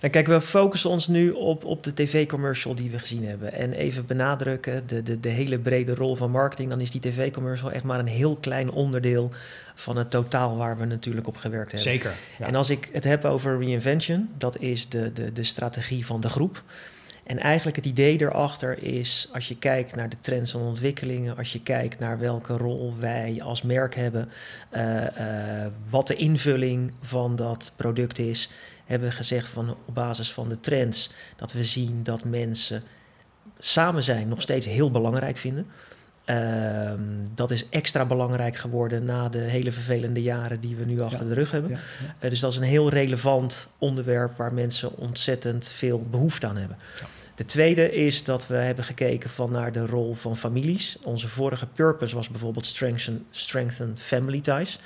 Nou, 0.00 0.12
kijk, 0.12 0.26
we 0.26 0.40
focussen 0.40 0.90
ons 0.90 1.06
nu 1.06 1.30
op, 1.30 1.64
op 1.64 1.84
de 1.84 1.94
tv-commercial 1.94 2.74
die 2.74 2.90
we 2.90 2.98
gezien 2.98 3.24
hebben. 3.24 3.52
En 3.52 3.72
even 3.72 4.06
benadrukken, 4.06 4.86
de, 4.86 5.02
de, 5.02 5.20
de 5.20 5.28
hele 5.28 5.58
brede 5.58 5.94
rol 5.94 6.14
van 6.14 6.30
marketing... 6.30 6.68
dan 6.68 6.80
is 6.80 6.90
die 6.90 7.00
tv-commercial 7.00 7.72
echt 7.72 7.84
maar 7.84 7.98
een 7.98 8.06
heel 8.06 8.36
klein 8.36 8.70
onderdeel... 8.70 9.30
van 9.74 9.96
het 9.96 10.10
totaal 10.10 10.56
waar 10.56 10.78
we 10.78 10.84
natuurlijk 10.84 11.26
op 11.26 11.36
gewerkt 11.36 11.72
hebben. 11.72 11.90
Zeker. 11.90 12.12
En 12.38 12.54
als 12.54 12.70
ik 12.70 12.88
het 12.92 13.04
heb 13.04 13.24
over 13.24 13.58
reinvention... 13.58 14.28
dat 14.38 14.58
is 14.58 14.88
de, 14.88 15.12
de, 15.12 15.32
de 15.32 15.44
strategie 15.44 16.06
van 16.06 16.20
de 16.20 16.28
groep... 16.28 16.62
En 17.26 17.38
eigenlijk 17.38 17.76
het 17.76 17.86
idee 17.86 18.20
erachter 18.20 18.82
is, 18.82 19.28
als 19.32 19.48
je 19.48 19.58
kijkt 19.58 19.96
naar 19.96 20.08
de 20.08 20.16
trends 20.20 20.54
en 20.54 20.60
ontwikkelingen, 20.60 21.36
als 21.36 21.52
je 21.52 21.62
kijkt 21.62 21.98
naar 21.98 22.18
welke 22.18 22.56
rol 22.56 22.94
wij 22.98 23.42
als 23.42 23.62
merk 23.62 23.94
hebben, 23.94 24.28
uh, 24.72 25.02
uh, 25.02 25.66
wat 25.90 26.06
de 26.06 26.14
invulling 26.16 26.92
van 27.00 27.36
dat 27.36 27.72
product 27.76 28.18
is, 28.18 28.50
hebben 28.84 29.08
we 29.08 29.14
gezegd 29.14 29.48
van 29.48 29.70
op 29.70 29.94
basis 29.94 30.32
van 30.32 30.48
de 30.48 30.60
trends 30.60 31.10
dat 31.36 31.52
we 31.52 31.64
zien 31.64 32.02
dat 32.02 32.24
mensen 32.24 32.82
samen 33.58 34.02
zijn 34.02 34.28
nog 34.28 34.42
steeds 34.42 34.66
heel 34.66 34.90
belangrijk 34.90 35.36
vinden. 35.36 35.66
Uh, 36.30 36.92
dat 37.34 37.50
is 37.50 37.68
extra 37.68 38.04
belangrijk 38.04 38.56
geworden 38.56 39.04
na 39.04 39.28
de 39.28 39.38
hele 39.38 39.72
vervelende 39.72 40.22
jaren 40.22 40.60
die 40.60 40.76
we 40.76 40.84
nu 40.84 41.00
achter 41.00 41.28
de 41.28 41.34
rug 41.34 41.50
hebben. 41.50 41.70
Ja, 41.70 41.76
ja. 41.76 42.14
Uh, 42.24 42.30
dus 42.30 42.40
dat 42.40 42.52
is 42.52 42.58
een 42.58 42.62
heel 42.62 42.88
relevant 42.88 43.68
onderwerp 43.78 44.36
waar 44.36 44.54
mensen 44.54 44.96
ontzettend 44.96 45.68
veel 45.68 46.06
behoefte 46.10 46.46
aan 46.46 46.56
hebben. 46.56 46.76
De 47.36 47.44
tweede 47.44 47.92
is 47.92 48.24
dat 48.24 48.46
we 48.46 48.54
hebben 48.54 48.84
gekeken 48.84 49.30
van 49.30 49.50
naar 49.50 49.72
de 49.72 49.86
rol 49.86 50.14
van 50.14 50.36
families. 50.36 50.96
Onze 51.02 51.28
vorige 51.28 51.66
purpose 51.66 52.14
was 52.14 52.28
bijvoorbeeld 52.28 52.66
strengthen, 52.66 53.26
strengthen 53.30 53.94
family 53.98 54.40
ties. 54.40 54.78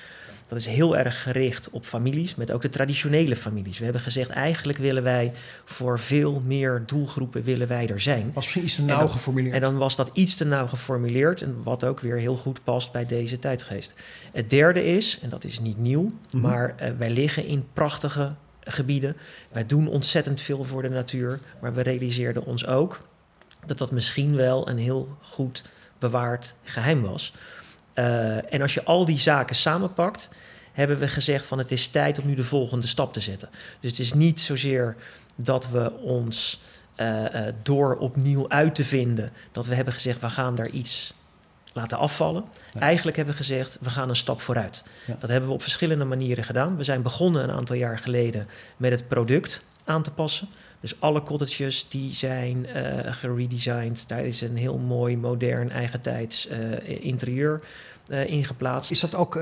Dat 0.51 0.59
is 0.59 0.67
heel 0.67 0.97
erg 0.97 1.23
gericht 1.23 1.71
op 1.71 1.85
families, 1.85 2.35
met 2.35 2.51
ook 2.51 2.63
de 2.63 2.69
traditionele 2.69 3.37
families. 3.37 3.79
We 3.79 3.85
hebben 3.85 4.03
gezegd, 4.03 4.31
eigenlijk 4.31 4.79
willen 4.79 5.03
wij 5.03 5.33
voor 5.65 5.99
veel 5.99 6.43
meer 6.45 6.83
doelgroepen 6.87 7.43
willen 7.43 7.69
wij 7.69 7.89
er 7.89 8.01
zijn. 8.01 8.27
Was 8.27 8.35
misschien 8.35 8.65
iets 8.65 8.75
te 8.75 8.85
nauw 8.85 9.09
geformuleerd. 9.09 9.55
En 9.55 9.61
dan 9.61 9.77
was 9.79 9.97
dat 9.97 10.11
iets 10.13 10.35
te 10.35 10.45
nauw 10.45 10.67
geformuleerd, 10.67 11.43
en 11.43 11.63
wat 11.63 11.85
ook 11.85 12.01
weer 12.01 12.17
heel 12.17 12.37
goed 12.37 12.65
past 12.65 12.93
bij 12.93 13.07
deze 13.07 13.39
tijdgeest. 13.39 13.95
Het 14.33 14.51
derde 14.51 14.85
is, 14.85 15.19
en 15.23 15.29
dat 15.29 15.45
is 15.45 15.61
niet 15.61 15.79
nieuw, 15.79 16.13
mhm. 16.31 16.41
maar 16.41 16.75
uh, 16.83 16.89
wij 16.99 17.11
liggen 17.11 17.47
in 17.47 17.65
prachtige 17.73 18.35
gebieden. 18.61 19.17
Wij 19.49 19.67
doen 19.67 19.89
ontzettend 19.89 20.41
veel 20.41 20.65
voor 20.65 20.83
de 20.83 20.89
natuur, 20.89 21.41
maar 21.61 21.75
we 21.75 21.83
realiseerden 21.83 22.45
ons 22.45 22.67
ook 22.67 23.01
dat 23.67 23.79
dat 23.79 23.91
misschien 23.91 24.37
wel 24.37 24.69
een 24.69 24.79
heel 24.79 25.17
goed 25.21 25.65
bewaard 25.99 26.55
geheim 26.65 27.03
was. 27.03 27.33
Uh, 27.95 28.53
en 28.55 28.63
als 28.63 28.75
je 28.75 28.85
al 28.85 29.05
die 29.05 29.19
zaken 29.19 29.57
samenpakt, 29.57 30.29
hebben 30.73 30.99
we 30.99 31.09
gezegd 31.09 31.47
van 31.47 31.59
het 31.59 31.73
is 31.73 31.87
tijd 31.87 32.19
om 32.19 32.27
nu 32.27 32.35
de 32.35 32.45
volgende 32.45 32.87
stap 32.87 33.13
te 33.13 33.21
zetten. 33.21 33.49
Dus 33.81 33.91
het 33.91 34.01
is 34.01 34.13
niet 34.13 34.41
zozeer 34.41 34.97
dat 35.35 35.69
we 35.69 35.93
ons 35.93 36.61
uh, 36.97 37.35
uh, 37.35 37.47
door 37.63 37.97
opnieuw 37.97 38.49
uit 38.49 38.75
te 38.75 38.85
vinden, 38.85 39.33
dat 39.53 39.67
we 39.67 39.75
hebben 39.75 39.95
gezegd 39.95 40.21
we 40.21 40.31
gaan 40.31 40.55
daar 40.55 40.69
iets 40.69 41.15
laten 41.81 41.99
afvallen. 41.99 42.45
Eigenlijk 42.79 43.17
hebben 43.17 43.35
we 43.35 43.41
gezegd, 43.41 43.79
we 43.81 43.91
gaan 43.91 44.09
een 44.09 44.17
stap 44.17 44.41
vooruit. 44.41 44.85
Dat 45.19 45.31
hebben 45.31 45.49
we 45.49 45.55
op 45.55 45.63
verschillende 45.63 46.05
manieren 46.05 46.45
gedaan. 46.45 46.77
We 46.77 46.85
zijn 46.85 47.03
begonnen 47.03 47.43
een 47.43 47.51
aantal 47.51 47.77
jaar 47.77 47.99
geleden 47.99 48.47
met 48.77 48.91
het 48.91 49.09
product 49.09 49.65
aan 49.85 50.03
te 50.03 50.11
passen. 50.11 50.49
Dus 50.81 51.01
alle 51.01 51.23
cottages 51.23 51.89
die 51.89 52.15
zijn 52.15 52.67
uh, 52.77 53.13
geredesigned. 53.13 54.09
Daar 54.09 54.25
is 54.25 54.41
een 54.41 54.57
heel 54.57 54.79
mooi, 54.79 55.17
modern, 55.17 55.71
eigentijds 55.71 56.49
uh, 56.49 57.05
interieur 57.05 57.61
uh, 58.09 58.27
ingeplaatst. 58.27 58.91
Is 58.91 59.01
dat 59.01 59.15
ook 59.15 59.41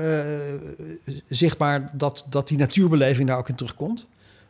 zichtbaar 1.27 1.89
dat, 1.93 2.25
dat 2.29 2.47
die 2.47 2.57
natuurbeleving 2.57 3.27
daar 3.27 3.37
ook 3.37 3.49
in 3.49 3.55
terugkomt? 3.55 4.07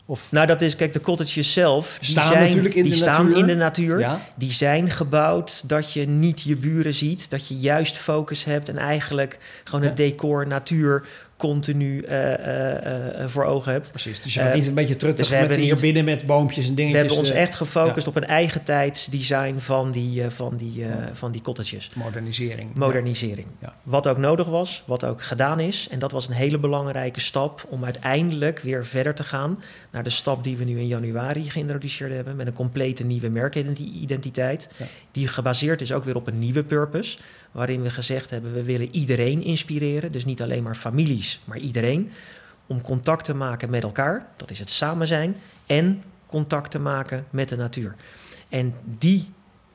Of, 0.09 0.31
Nou, 0.31 0.47
dat 0.47 0.61
is, 0.61 0.75
kijk, 0.75 0.93
de 0.93 0.99
cottages 0.99 1.53
zelf, 1.53 1.97
die, 1.99 2.09
Staan 2.09 2.27
zijn, 2.27 2.47
natuurlijk 2.47 2.75
in 2.75 2.83
die 2.83 2.91
de 2.91 2.97
staan 2.97 3.25
natuur. 3.25 3.37
in 3.37 3.45
de 3.47 3.55
natuur. 3.55 3.99
ja? 3.99 4.21
Die 4.35 4.53
zijn 4.53 4.89
gebouwd 4.89 5.69
dat 5.69 5.93
je 5.93 6.07
niet 6.07 6.41
je 6.41 6.55
buren 6.55 6.93
ziet, 6.93 7.29
dat 7.29 7.47
je 7.47 7.57
juist 7.57 7.97
focus 7.97 8.43
hebt 8.43 8.69
en 8.69 8.77
eigenlijk 8.77 9.37
gewoon 9.63 9.85
het 9.85 9.97
decor, 9.97 10.47
natuur 10.47 11.05
continu 11.39 12.01
eh, 12.01 12.33
eh, 12.33 13.21
eh, 13.23 13.29
voor 13.29 13.43
ogen 13.43 13.71
hebt. 13.71 13.89
Precies. 13.89 14.21
Dus 14.21 14.33
je 14.33 14.39
gaat 14.39 14.53
niet 14.53 14.67
een 14.67 14.73
beetje 14.73 14.95
terug 14.95 15.15
dus 15.15 15.29
we 15.29 15.35
met 15.35 15.55
hier 15.55 15.79
binnen 15.79 16.05
met 16.05 16.25
boompjes 16.25 16.63
en 16.63 16.69
We 16.69 16.75
dingetjes. 16.75 16.99
hebben 16.99 17.17
ons 17.17 17.29
echt 17.29 17.55
gefocust 17.55 18.07
op 18.07 18.15
een 18.15 18.25
eigen 18.25 18.63
tijdsdesign 18.63 19.55
van 19.57 19.91
die, 19.91 20.29
van 20.29 20.57
die, 20.57 20.85
van 21.13 21.31
die 21.31 21.41
cottages. 21.41 21.91
modernisering. 21.95 22.73
Modernisering. 22.73 23.47
Ja. 23.59 23.75
Wat 23.83 24.07
ook 24.07 24.17
nodig 24.17 24.47
was, 24.47 24.83
wat 24.85 25.05
ook 25.05 25.23
gedaan 25.23 25.59
is. 25.59 25.87
En 25.91 25.99
dat 25.99 26.11
was 26.11 26.27
een 26.27 26.33
hele 26.33 26.59
belangrijke 26.59 27.19
stap 27.19 27.65
om 27.69 27.85
uiteindelijk 27.85 28.59
weer 28.59 28.85
verder 28.85 29.15
te 29.15 29.23
gaan 29.23 29.63
naar 29.91 30.03
de 30.03 30.09
stap 30.09 30.43
die 30.43 30.57
we 30.57 30.63
nu 30.63 30.79
in 30.79 30.87
januari 30.87 31.49
geïntroduceerd 31.49 32.13
hebben. 32.13 32.35
Met 32.35 32.47
een 32.47 32.53
complete 32.53 33.03
nieuwe 33.03 33.29
merkidentiteit. 33.29 34.69
Ja. 34.77 34.85
Die 35.11 35.27
gebaseerd 35.27 35.81
is 35.81 35.91
ook 35.91 36.03
weer 36.03 36.15
op 36.15 36.27
een 36.27 36.39
nieuwe 36.39 36.63
purpose. 36.63 37.17
Waarin 37.51 37.81
we 37.81 37.89
gezegd 37.89 38.29
hebben, 38.29 38.53
we 38.53 38.63
willen 38.63 38.89
iedereen 38.91 39.43
inspireren. 39.43 40.11
Dus 40.11 40.25
niet 40.25 40.41
alleen 40.41 40.63
maar 40.63 40.75
families, 40.75 41.28
maar 41.45 41.57
iedereen. 41.57 42.11
Om 42.67 42.81
contact 42.81 43.25
te 43.25 43.33
maken 43.33 43.69
met 43.69 43.83
elkaar. 43.83 44.27
Dat 44.35 44.51
is 44.51 44.59
het 44.59 44.69
samen 44.69 45.07
zijn. 45.07 45.35
En 45.65 46.03
contact 46.25 46.71
te 46.71 46.79
maken 46.79 47.25
met 47.29 47.49
de 47.49 47.55
natuur. 47.55 47.95
En 48.49 48.73
die 48.83 49.31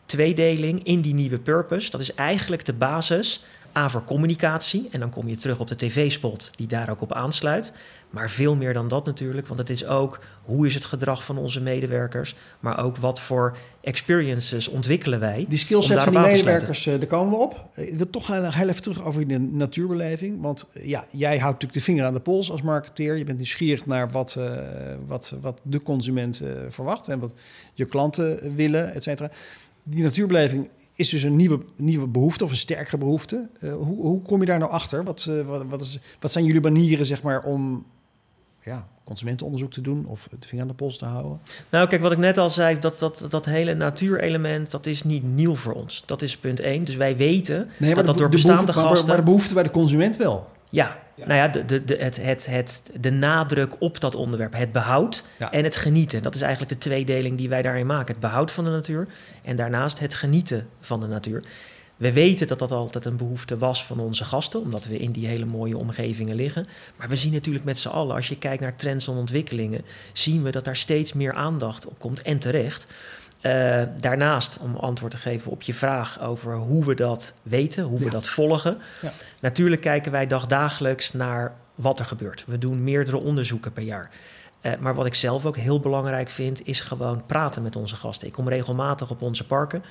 tweedeling 0.06 0.84
in 0.84 1.00
die 1.00 1.14
nieuwe 1.14 1.38
purpose, 1.38 1.90
dat 1.90 2.00
is 2.00 2.14
eigenlijk 2.14 2.64
de 2.64 2.72
basis 2.72 3.44
aan 3.74 3.90
voor 3.90 4.04
communicatie. 4.04 4.88
En 4.90 5.00
dan 5.00 5.10
kom 5.10 5.28
je 5.28 5.36
terug 5.36 5.60
op 5.60 5.68
de 5.68 5.76
tv-spot 5.76 6.50
die 6.56 6.66
daar 6.66 6.90
ook 6.90 7.00
op 7.00 7.12
aansluit. 7.12 7.72
Maar 8.10 8.30
veel 8.30 8.56
meer 8.56 8.72
dan 8.72 8.88
dat 8.88 9.06
natuurlijk, 9.06 9.46
want 9.46 9.60
het 9.60 9.70
is 9.70 9.86
ook 9.86 10.20
hoe 10.44 10.66
is 10.66 10.74
het 10.74 10.84
gedrag 10.84 11.24
van 11.24 11.38
onze 11.38 11.60
medewerkers, 11.60 12.36
maar 12.60 12.84
ook 12.84 12.96
wat 12.96 13.20
voor 13.20 13.56
experiences 13.80 14.68
ontwikkelen 14.68 15.20
wij. 15.20 15.44
Die 15.48 15.58
skillset 15.58 16.02
van 16.02 16.12
die 16.12 16.22
medewerkers, 16.22 16.84
daar 16.84 17.06
komen 17.06 17.30
we 17.30 17.44
op. 17.44 17.68
Eh, 17.74 17.88
Ik 17.88 17.96
wil 17.96 18.10
toch 18.10 18.26
heel, 18.26 18.44
even 18.44 18.82
terug 18.82 19.04
over 19.04 19.26
de 19.26 19.38
natuurbeleving. 19.38 20.40
Want 20.40 20.66
eh, 20.72 20.86
ja, 20.86 21.04
jij 21.10 21.38
houdt 21.38 21.62
natuurlijk 21.62 21.72
de 21.72 21.80
vinger 21.80 22.04
aan 22.04 22.14
de 22.14 22.20
pols 22.20 22.50
als 22.50 22.62
marketeer. 22.62 23.16
Je 23.16 23.24
bent 23.24 23.36
nieuwsgierig 23.36 23.86
naar 23.86 24.10
wat, 24.10 24.36
eh, 24.36 24.52
wat, 25.06 25.34
wat 25.40 25.60
de 25.62 25.82
consument 25.82 26.42
verwacht 26.68 27.08
en 27.08 27.18
wat 27.18 27.32
je 27.74 27.84
klanten 27.84 28.54
willen, 28.54 28.94
et 28.94 29.02
cetera. 29.02 29.30
Die 29.86 30.02
natuurbeleving 30.02 30.70
is 30.94 31.08
dus 31.08 31.22
een 31.22 31.36
nieuwe, 31.36 31.60
nieuwe 31.76 32.06
behoefte 32.06 32.44
of 32.44 32.50
een 32.50 32.56
sterkere 32.56 32.98
behoefte. 32.98 33.48
Eh, 33.60 33.72
hoe, 33.74 34.00
hoe 34.00 34.22
kom 34.22 34.40
je 34.40 34.46
daar 34.46 34.58
nou 34.58 34.70
achter? 34.70 35.04
Wat, 35.04 35.26
eh, 35.28 35.40
wat, 35.40 35.64
wat, 35.68 35.82
is, 35.82 35.98
wat 36.20 36.32
zijn 36.32 36.44
jullie 36.44 36.60
manieren 36.60 37.06
zeg 37.06 37.22
maar, 37.22 37.42
om 37.42 37.84
ja, 38.62 38.88
consumentenonderzoek 39.04 39.72
te 39.72 39.80
doen 39.80 40.06
of 40.06 40.28
de 40.40 40.46
vinger 40.46 40.62
aan 40.64 40.70
de 40.70 40.76
pols 40.76 40.98
te 40.98 41.04
houden? 41.04 41.40
Nou, 41.70 41.88
kijk, 41.88 42.02
wat 42.02 42.12
ik 42.12 42.18
net 42.18 42.38
al 42.38 42.50
zei, 42.50 42.78
dat, 42.78 42.98
dat, 42.98 43.26
dat 43.28 43.44
hele 43.44 43.74
natuurelement, 43.74 44.70
dat 44.70 44.86
is 44.86 45.02
niet 45.02 45.24
nieuw 45.34 45.54
voor 45.56 45.72
ons. 45.72 46.02
Dat 46.06 46.22
is 46.22 46.36
punt 46.36 46.60
één. 46.60 46.84
Dus 46.84 46.96
wij 46.96 47.16
weten 47.16 47.68
Nee, 47.78 47.94
dat 47.94 48.06
dat 48.06 48.14
de, 48.14 48.20
door 48.20 48.30
de 48.30 48.36
bestaande 48.36 48.56
behoefte, 48.64 48.80
maar- 48.80 48.90
gasten... 48.90 49.08
maar 49.08 49.16
de 49.16 49.22
behoefte 49.22 49.54
bij 49.54 49.62
de 49.62 49.70
consument 49.70 50.16
wel. 50.16 50.52
Ja, 50.74 51.02
Ja. 51.16 51.26
nou 51.26 51.38
ja, 51.40 51.48
de, 51.48 51.64
de, 51.64 51.84
de, 51.84 51.96
het, 51.96 52.16
het, 52.22 52.46
het, 52.46 52.82
de 53.00 53.10
nadruk 53.10 53.72
op 53.78 54.00
dat 54.00 54.14
onderwerp, 54.14 54.54
het 54.56 54.72
behoud 54.72 55.24
Ja. 55.38 55.52
en 55.52 55.64
het 55.64 55.76
genieten. 55.76 56.22
Dat 56.22 56.34
is 56.34 56.40
eigenlijk 56.40 56.72
de 56.72 56.78
tweedeling 56.78 57.38
die 57.38 57.48
wij 57.48 57.62
daarin 57.62 57.86
maken. 57.86 58.12
Het 58.12 58.20
behoud 58.20 58.50
van 58.50 58.64
de 58.64 58.70
natuur 58.70 59.06
en 59.42 59.56
daarnaast 59.56 59.98
het 59.98 60.14
genieten 60.14 60.68
van 60.80 61.00
de 61.00 61.06
natuur. 61.06 61.42
We 61.96 62.12
weten 62.12 62.46
dat 62.46 62.58
dat 62.58 62.72
altijd 62.72 63.04
een 63.04 63.16
behoefte 63.16 63.58
was 63.58 63.84
van 63.84 64.00
onze 64.00 64.24
gasten, 64.24 64.60
omdat 64.60 64.84
we 64.84 64.98
in 64.98 65.12
die 65.12 65.26
hele 65.26 65.44
mooie 65.44 65.78
omgevingen 65.78 66.36
liggen. 66.36 66.66
Maar 66.96 67.08
we 67.08 67.16
zien 67.16 67.32
natuurlijk 67.32 67.64
met 67.64 67.78
z'n 67.78 67.88
allen, 67.88 68.14
als 68.16 68.28
je 68.28 68.38
kijkt 68.38 68.62
naar 68.62 68.76
trends 68.76 69.08
en 69.08 69.14
ontwikkelingen, 69.14 69.80
zien 70.12 70.42
we 70.42 70.50
dat 70.50 70.64
daar 70.64 70.76
steeds 70.76 71.12
meer 71.12 71.32
aandacht 71.34 71.86
op 71.86 71.98
komt 71.98 72.22
en 72.22 72.38
terecht. 72.38 72.86
Eh, 73.44 73.82
daarnaast, 74.00 74.58
om 74.60 74.76
antwoord 74.76 75.12
te 75.12 75.18
geven 75.18 75.50
op 75.50 75.62
je 75.62 75.74
vraag 75.74 76.20
over 76.20 76.54
hoe 76.56 76.84
we 76.84 76.94
dat 76.94 77.32
weten, 77.42 77.84
hoe 77.84 77.98
we 77.98 78.04
Ja. 78.04 78.10
dat 78.10 78.28
volgen. 78.28 78.78
Ja. 79.02 79.12
Natuurlijk 79.40 79.82
kijken 79.82 80.12
wij 80.12 80.26
dagdagelijks 80.26 81.12
naar 81.12 81.54
wat 81.74 81.98
er 81.98 82.04
gebeurt. 82.04 82.44
We 82.46 82.58
doen 82.58 82.84
meerdere 82.84 83.16
onderzoeken 83.16 83.72
per 83.72 83.82
jaar. 83.82 84.10
Eh, 84.60 84.72
maar 84.80 84.94
wat 84.94 85.06
ik 85.06 85.14
zelf 85.14 85.46
ook 85.46 85.56
heel 85.56 85.80
belangrijk 85.80 86.28
vind, 86.28 86.66
is 86.66 86.80
gewoon 86.80 87.26
praten 87.26 87.62
met 87.62 87.76
onze 87.76 87.96
gasten. 87.96 88.26
Ik 88.26 88.32
kom 88.32 88.48
regelmatig 88.48 89.10
op 89.10 89.22
onze 89.22 89.46
parken. 89.46 89.82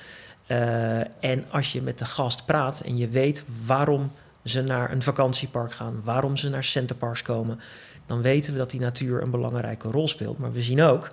Eh, 0.46 0.98
en 1.24 1.44
als 1.50 1.72
je 1.72 1.82
met 1.82 1.98
de 1.98 2.04
gast 2.04 2.44
praat 2.44 2.80
en 2.80 2.96
je 2.96 3.08
weet 3.08 3.44
waarom 3.66 4.12
ze 4.44 4.62
naar 4.62 4.92
een 4.92 5.02
vakantiepark 5.02 5.72
gaan, 5.72 6.00
waarom 6.04 6.36
ze 6.36 6.48
naar 6.48 6.64
Centerparks 6.64 7.22
komen, 7.22 7.60
dan 8.06 8.22
weten 8.22 8.52
we 8.52 8.58
dat 8.58 8.70
die 8.70 8.80
natuur 8.80 9.22
een 9.22 9.30
belangrijke 9.30 9.90
rol 9.90 10.08
speelt. 10.08 10.38
Maar 10.38 10.52
we 10.52 10.62
zien 10.62 10.82
ook 10.82 11.10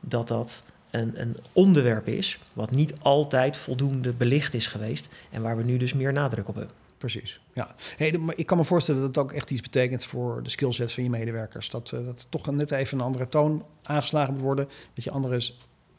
dat 0.00 0.28
dat 0.28 0.64
een, 0.92 1.20
een 1.20 1.36
onderwerp 1.52 2.08
is 2.08 2.38
wat 2.52 2.70
niet 2.70 2.94
altijd 2.98 3.56
voldoende 3.56 4.12
belicht 4.12 4.54
is 4.54 4.66
geweest 4.66 5.08
en 5.30 5.42
waar 5.42 5.56
we 5.56 5.62
nu 5.62 5.76
dus 5.76 5.94
meer 5.94 6.12
nadruk 6.12 6.48
op 6.48 6.54
hebben. 6.54 6.74
Precies. 6.98 7.40
Ja. 7.52 7.74
Hey, 7.96 8.12
maar 8.12 8.34
ik 8.38 8.46
kan 8.46 8.56
me 8.56 8.64
voorstellen 8.64 9.00
dat 9.00 9.08
het 9.14 9.24
ook 9.24 9.32
echt 9.32 9.50
iets 9.50 9.60
betekent 9.60 10.04
voor 10.04 10.42
de 10.42 10.50
skillset 10.50 10.92
van 10.92 11.02
je 11.02 11.10
medewerkers. 11.10 11.70
Dat, 11.70 11.92
eh, 11.92 12.04
dat 12.04 12.26
toch 12.28 12.50
net 12.50 12.70
even 12.70 12.98
een 12.98 13.04
andere 13.04 13.28
toon 13.28 13.64
aangeslagen 13.82 14.32
moet 14.32 14.42
worden. 14.42 14.68
Dat 14.94 15.04
je 15.04 15.10
andere 15.10 15.50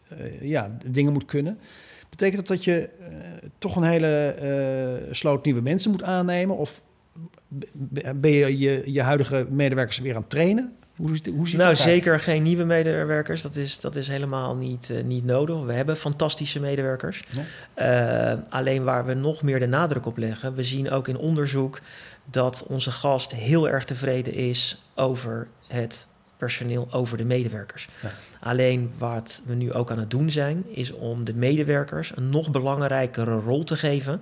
eh, 0.08 0.42
ja, 0.42 0.78
dingen 0.86 1.14
moet 1.14 1.26
kunnen. 1.26 1.60
Betekent 2.10 2.38
dat 2.38 2.48
dat 2.48 2.64
je 2.64 2.90
eh, 2.90 3.50
toch 3.58 3.76
een 3.76 3.84
hele 3.84 5.08
sloot 5.12 5.46
nieuwe 5.46 5.62
mensen 5.62 5.92
moet 5.92 6.04
aannemen? 6.04 6.58
Of 6.58 6.82
ben 8.16 8.32
je, 8.32 8.58
je 8.58 8.84
je 8.86 9.02
huidige 9.02 9.48
medewerkers 9.50 10.00
weer 10.00 10.16
aan 10.16 10.22
het 10.22 10.30
trainen? 10.30 10.74
Hoe, 10.96 11.16
ziet- 11.16 11.28
hoe 11.36 11.48
ziet 11.48 11.58
Nou, 11.58 11.70
dat 11.70 11.80
zeker 11.80 12.20
geen 12.20 12.44
nieuwe 12.44 12.64
medewerkers. 12.64 13.42
Dat 13.42 13.56
is, 13.56 13.80
dat 13.80 13.96
is 13.96 14.08
helemaal 14.08 14.56
niet, 14.56 14.90
eh, 14.90 15.04
niet 15.04 15.26
nodig. 15.26 15.62
We 15.64 15.74
hebben 15.74 15.98
fantastische 15.98 16.60
medewerkers. 16.60 17.24
Eh, 17.74 18.34
alleen 18.50 18.84
waar 18.84 19.06
we 19.06 19.14
nog 19.14 19.42
meer 19.42 19.60
de 19.60 19.68
nadruk 19.68 20.06
op 20.06 20.18
leggen, 20.18 20.56
we 20.56 20.64
zien 20.64 20.92
ook 20.92 21.08
in 21.08 21.18
onderzoek 21.18 21.80
dat 22.26 22.66
onze 22.68 22.92
gast 22.92 23.32
heel 23.32 23.70
erg 23.70 23.84
tevreden 23.86 24.34
is 24.34 24.84
over 24.96 25.48
het 25.68 26.08
personeel, 26.38 26.88
over 26.92 27.18
de 27.18 27.26
medewerkers. 27.26 27.90
Ja. 28.02 28.12
Alleen 28.40 28.92
wat 28.98 29.42
we 29.46 29.54
nu 29.54 29.74
ook 29.74 29.92
aan 29.92 30.00
het 30.00 30.12
doen 30.12 30.30
zijn, 30.32 30.64
is 30.68 30.92
om 30.92 31.24
de 31.24 31.34
medewerkers 31.34 32.12
een 32.16 32.30
nog 32.30 32.52
belangrijkere 32.52 33.36
rol 33.40 33.64
te 33.64 33.76
geven 33.78 34.22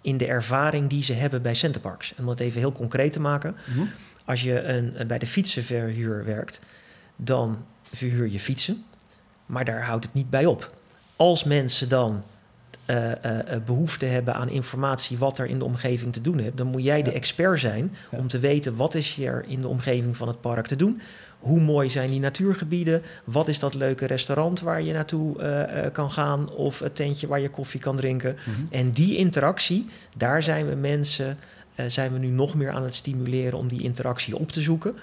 in 0.00 0.16
de 0.16 0.26
ervaring 0.26 0.88
die 0.90 1.02
ze 1.02 1.12
hebben 1.12 1.42
bij 1.42 1.54
Centerparks. 1.54 2.14
En 2.16 2.22
om 2.24 2.28
het 2.30 2.40
even 2.40 2.60
heel 2.60 2.72
concreet 2.72 3.12
te 3.12 3.20
maken, 3.20 3.56
Mhm. 3.74 3.86
Als 4.24 4.42
je 4.42 4.62
een, 4.62 5.06
bij 5.06 5.18
de 5.18 5.26
fietsenverhuur 5.26 6.24
werkt, 6.24 6.60
dan 7.16 7.64
verhuur 7.82 8.28
je 8.28 8.40
fietsen. 8.40 8.84
Maar 9.46 9.64
daar 9.64 9.84
houdt 9.84 10.04
het 10.04 10.14
niet 10.14 10.30
bij 10.30 10.46
op. 10.46 10.74
Als 11.16 11.44
mensen 11.44 11.88
dan 11.88 12.22
eh, 12.84 13.12
eh, 13.12 13.54
eh, 13.54 13.62
behoefte 13.64 14.06
hebben 14.06 14.34
aan 14.34 14.48
informatie 14.48 15.18
wat 15.18 15.38
er 15.38 15.46
in 15.46 15.58
de 15.58 15.64
omgeving 15.64 16.12
te 16.12 16.20
doen 16.20 16.38
is, 16.40 16.50
dan 16.54 16.66
moet 16.66 16.84
jij 16.84 17.02
de 17.02 17.12
expert 17.12 17.60
zijn 17.60 17.94
Ja. 18.10 18.18
om 18.18 18.28
te 18.28 18.38
weten 18.38 18.76
wat 18.76 18.94
is 18.94 19.18
er 19.18 19.44
in 19.46 19.60
de 19.60 19.68
omgeving 19.68 20.16
van 20.16 20.28
het 20.28 20.40
park 20.40 20.66
te 20.66 20.76
doen. 20.76 21.00
Hoe 21.38 21.60
mooi 21.60 21.90
zijn 21.90 22.08
die 22.08 22.20
natuurgebieden? 22.20 23.02
Wat 23.24 23.48
is 23.48 23.58
dat 23.58 23.74
leuke 23.74 24.06
restaurant 24.06 24.60
waar 24.60 24.82
je 24.82 24.92
naartoe 24.92 25.38
eh, 25.38 25.84
eh, 25.84 25.92
kan 25.92 26.10
gaan? 26.10 26.50
Of 26.50 26.78
het 26.78 26.94
tentje 26.94 27.26
waar 27.26 27.40
je 27.40 27.48
koffie 27.48 27.80
kan 27.80 27.96
drinken? 27.96 28.36
Mhm. 28.44 28.72
En 28.74 28.90
die 28.90 29.16
interactie, 29.16 29.86
daar 30.16 30.42
zijn 30.42 30.68
we 30.68 30.74
mensen, 30.74 31.28
eh, 31.28 31.34
zijn 31.90 32.12
we 32.12 32.18
nu 32.18 32.26
nog 32.28 32.54
meer 32.54 32.70
aan 32.70 32.82
het 32.82 32.94
stimuleren 32.94 33.58
om 33.58 33.68
die 33.68 33.82
interactie 33.82 34.36
op 34.38 34.52
te 34.52 34.60
zoeken. 34.60 34.94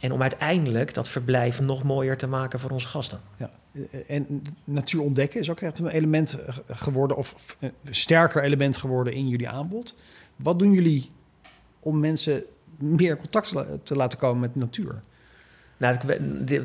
En 0.00 0.12
om 0.12 0.22
uiteindelijk 0.22 0.94
dat 0.94 1.08
verblijf 1.08 1.60
nog 1.60 1.82
mooier 1.82 2.16
te 2.16 2.26
maken 2.26 2.60
voor 2.60 2.70
onze 2.70 2.86
gasten. 2.86 3.20
Ja. 3.36 3.50
Eh, 3.72 4.10
En 4.10 4.42
natuur 4.64 5.00
ontdekken 5.00 5.40
is 5.40 5.50
ook 5.50 5.60
echt 5.60 5.78
een 5.78 5.88
element 5.88 6.32
eh, 6.40 6.54
geworden, 6.66 7.16
of 7.16 7.56
een 7.60 7.72
sterker 7.90 8.42
element 8.42 8.76
geworden 8.76 9.12
in 9.12 9.28
jullie 9.28 9.48
aanbod. 9.48 9.94
Wat 10.36 10.58
doen 10.58 10.72
jullie 10.72 11.08
om 11.80 12.00
mensen 12.00 12.42
meer 12.78 13.16
contact 13.16 13.48
te 13.48 13.54
la- 13.54 13.66
te 13.82 13.96
laten 13.96 14.18
komen 14.18 14.40
met 14.40 14.54
natuur? 14.56 15.00
Nou, 15.78 15.96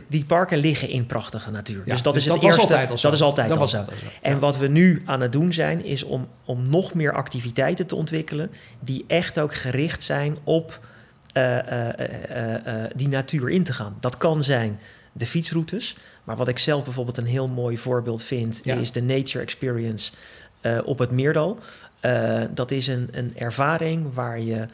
die- 0.08 0.26
parken 0.26 0.58
liggen 0.58 0.90
in 0.90 1.06
prachtige 1.06 1.52
natuur. 1.52 1.82
Ja, 1.86 1.94
dus 1.94 2.02
dat 2.02 2.16
is 2.16 2.26
het 2.26 2.44
eerste. 2.44 2.62
altijd 2.62 2.90
al 2.90 2.98
zo. 2.98 3.08
Dat 3.08 3.16
is 3.18 3.24
altijd 3.24 3.48
Dat 3.48 3.56
al 3.58 3.62
was 3.64 3.72
zo. 3.72 3.78
altijd 3.78 4.00
zo. 4.00 4.06
En 4.22 4.34
Ja. 4.34 4.40
wat 4.40 4.58
we 4.58 4.68
nu 4.68 5.02
aan 5.06 5.22
het 5.22 5.32
doen 5.32 5.54
zijn, 5.54 5.86
is 5.86 6.04
om, 6.04 6.28
om 6.46 6.70
nog 6.70 6.94
meer 6.94 7.14
activiteiten 7.14 7.88
te 7.88 7.96
ontwikkelen 7.96 8.52
die 8.80 9.04
echt 9.08 9.40
ook 9.40 9.54
gericht 9.56 10.04
zijn 10.04 10.38
op 10.44 10.80
eh, 11.34 11.58
eh, 11.60 12.84
eh, 12.84 12.92
die 12.96 13.08
natuur 13.08 13.50
in 13.50 13.64
te 13.64 13.74
gaan. 13.74 13.96
Dat 14.00 14.18
kan 14.18 14.44
zijn 14.44 14.80
de 15.12 15.26
fietsroutes, 15.26 15.98
maar 16.24 16.36
wat 16.36 16.48
ik 16.48 16.60
zelf 16.60 16.84
bijvoorbeeld 16.84 17.18
een 17.18 17.26
heel 17.26 17.48
mooi 17.48 17.78
voorbeeld 17.78 18.24
vind, 18.24 18.62
Ja. 18.64 18.76
is 18.76 18.92
de 18.92 19.02
Nature 19.02 19.44
Experience 19.44 20.12
op 20.86 21.00
het 21.00 21.12
Meerdal. 21.12 21.60
Dat 22.54 22.72
is 22.72 22.88
een, 22.88 23.08
een 23.12 23.32
ervaring 23.38 24.14
waar 24.14 24.40
je 24.40 24.68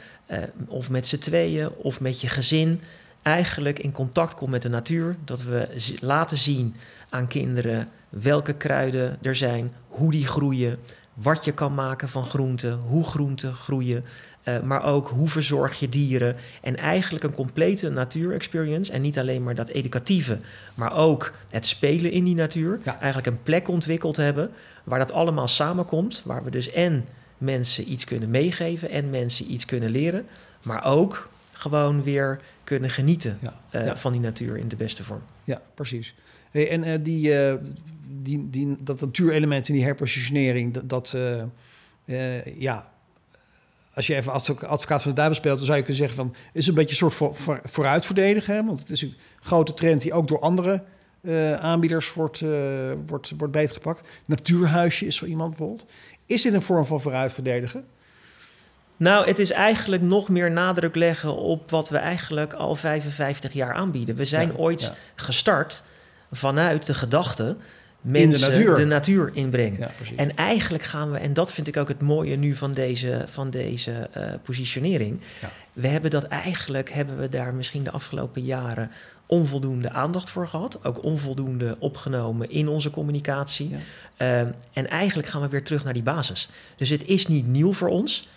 of 0.67 0.89
met 0.89 1.07
z'n 1.07 1.17
tweeën 1.17 1.69
of 1.77 1.99
met 1.99 2.21
je 2.21 2.27
gezin 2.27 2.81
eigenlijk 3.27 3.79
in 3.79 3.91
contact 3.91 4.35
komt 4.35 4.51
met 4.51 4.61
de 4.61 4.69
natuur. 4.69 5.15
Dat 5.25 5.43
we 5.43 5.67
laten 5.99 6.37
zien 6.37 6.75
aan 7.09 7.27
kinderen 7.27 7.87
welke 8.09 8.53
kruiden 8.53 9.17
er 9.21 9.35
zijn, 9.35 9.71
hoe 9.87 10.11
die 10.11 10.27
groeien, 10.27 10.77
wat 11.13 11.45
je 11.45 11.53
kan 11.53 11.73
maken 11.73 12.09
van 12.09 12.25
groenten, 12.25 12.73
hoe 12.73 13.03
groenten 13.03 13.53
groeien. 13.53 14.05
Uh, 14.43 14.59
maar 14.59 14.83
ook 14.83 15.07
hoe 15.07 15.29
verzorg 15.29 15.79
je 15.79 15.89
dieren. 15.89 16.35
En 16.61 16.77
eigenlijk 16.77 17.23
een 17.23 17.33
complete 17.33 17.89
natuurexperience. 17.89 18.91
En 18.91 19.01
niet 19.01 19.19
alleen 19.19 19.43
maar 19.43 19.55
dat 19.55 19.69
educatieve, 19.69 20.39
maar 20.75 20.95
ook 20.95 21.31
het 21.49 21.65
spelen 21.65 22.11
in 22.11 22.23
die 22.23 22.35
natuur. 22.35 22.79
Ja. 22.83 22.99
Eigenlijk 22.99 23.27
een 23.27 23.43
plek 23.43 23.67
ontwikkeld 23.67 24.15
hebben 24.15 24.51
waar 24.83 24.99
dat 24.99 25.11
allemaal 25.11 25.47
samenkomt. 25.47 26.21
Waar 26.25 26.43
we 26.43 26.49
dus 26.49 26.71
en 26.71 27.05
mensen 27.37 27.91
iets 27.91 28.03
kunnen 28.03 28.29
meegeven 28.29 28.89
en 28.89 29.09
mensen 29.09 29.51
iets 29.51 29.65
kunnen 29.65 29.89
leren. 29.89 30.25
Maar 30.63 30.85
ook 30.85 31.29
gewoon 31.57 32.03
weer 32.03 32.41
kunnen 32.63 32.89
genieten 32.89 33.37
Ja. 33.41 33.61
eh, 33.69 33.85
Ja. 33.85 33.95
van 33.97 34.11
die 34.11 34.21
natuur 34.21 34.57
in 34.57 34.67
de 34.67 34.75
beste 34.75 35.03
vorm. 35.03 35.21
Ja, 35.43 35.61
precies. 35.73 36.15
Hey, 36.51 36.69
en 36.69 36.83
eh, 36.83 36.97
die, 37.01 37.39
eh, 37.41 37.55
die, 38.07 38.49
die, 38.49 38.77
dat 38.79 39.01
natuurelement 39.01 39.67
in 39.69 39.73
die 39.75 39.83
herpositionering, 39.83 40.73
dat, 40.73 40.89
dat 40.89 41.17
ja, 42.57 42.91
als 43.93 44.07
je 44.07 44.15
even 44.15 44.31
advo- 44.33 44.65
advocaat 44.65 45.01
van 45.01 45.09
de 45.11 45.17
duivel 45.17 45.35
speelt, 45.37 45.57
dan 45.57 45.65
zou 45.65 45.77
je 45.77 45.83
kunnen 45.83 46.01
zeggen 46.01 46.17
van, 46.23 46.35
is 46.53 46.67
een 46.67 46.73
beetje 46.73 46.89
een 46.89 46.95
soort 46.95 47.13
voor, 47.13 47.35
voor, 47.35 47.59
hè? 48.45 48.63
want 48.65 48.79
het 48.79 48.89
is 48.89 49.01
een 49.01 49.15
grote 49.39 49.73
trend 49.73 50.01
die 50.01 50.13
ook 50.13 50.27
door 50.27 50.39
andere 50.39 50.83
aanbieders 51.59 52.13
wordt, 52.13 52.41
eh, 52.41 52.49
wordt, 53.07 53.33
wordt 53.37 53.53
beetgepakt. 53.53 54.07
Natuurhuisje 54.25 55.05
is 55.05 55.15
zo 55.15 55.25
iemand 55.25 55.49
bijvoorbeeld. 55.49 55.85
Is 56.25 56.41
dit 56.41 56.53
een 56.53 56.61
vorm 56.61 56.85
van 56.85 57.01
vooruitverdedigen? 57.01 57.85
Nou, 58.97 59.27
het 59.27 59.39
is 59.39 59.51
eigenlijk 59.51 60.01
nog 60.01 60.29
meer 60.29 60.51
nadruk 60.51 60.95
leggen 60.95 61.35
op 61.37 61.69
wat 61.69 61.89
we 61.89 61.97
eigenlijk 61.97 62.53
al 62.53 62.75
55 62.75 63.53
jaar 63.53 63.73
aanbieden. 63.73 64.15
We 64.15 64.25
zijn 64.25 64.47
Ja, 64.47 64.53
ooit 64.57 64.81
ja. 64.81 64.93
gestart 65.15 65.83
vanuit 66.31 66.85
de 66.85 66.93
gedachte 66.93 67.55
mensen 68.01 68.49
natuur. 68.49 68.75
de 68.75 68.85
natuur 68.85 69.29
inbrengen. 69.33 69.79
Ja. 69.79 69.89
En 70.15 70.35
eigenlijk 70.35 70.83
gaan 70.83 71.11
we, 71.11 71.17
en 71.17 71.33
dat 71.33 71.51
vind 71.53 71.67
ik 71.67 71.77
ook 71.77 71.87
het 71.87 72.01
mooie 72.01 72.35
nu 72.35 72.55
van 72.55 72.73
deze, 72.73 73.25
van 73.31 73.49
deze 73.49 74.09
eh, 74.11 74.23
positionering. 74.43 75.21
We 75.73 75.87
hebben 75.87 76.11
dat 76.11 76.23
eigenlijk, 76.23 76.91
hebben 76.91 77.17
we 77.19 77.29
daar 77.29 77.53
misschien 77.53 77.83
de 77.83 77.91
afgelopen 77.91 78.41
jaren 78.41 78.91
onvoldoende 79.25 79.89
aandacht 79.91 80.29
voor 80.29 80.47
gehad. 80.47 80.79
Ook 80.85 81.03
onvoldoende 81.03 81.75
opgenomen 81.79 82.49
in 82.49 82.67
onze 82.67 82.89
communicatie. 82.89 83.75
Ehm, 84.17 84.47
en 84.73 84.89
eigenlijk 84.89 85.27
gaan 85.27 85.41
we 85.41 85.49
weer 85.49 85.63
terug 85.63 85.83
naar 85.83 85.93
die 85.93 86.03
basis. 86.03 86.49
Dus 86.75 86.89
het 86.89 87.05
is 87.05 87.27
niet 87.27 87.47
nieuw 87.47 87.73
voor 87.73 87.89
ons. 87.89 88.27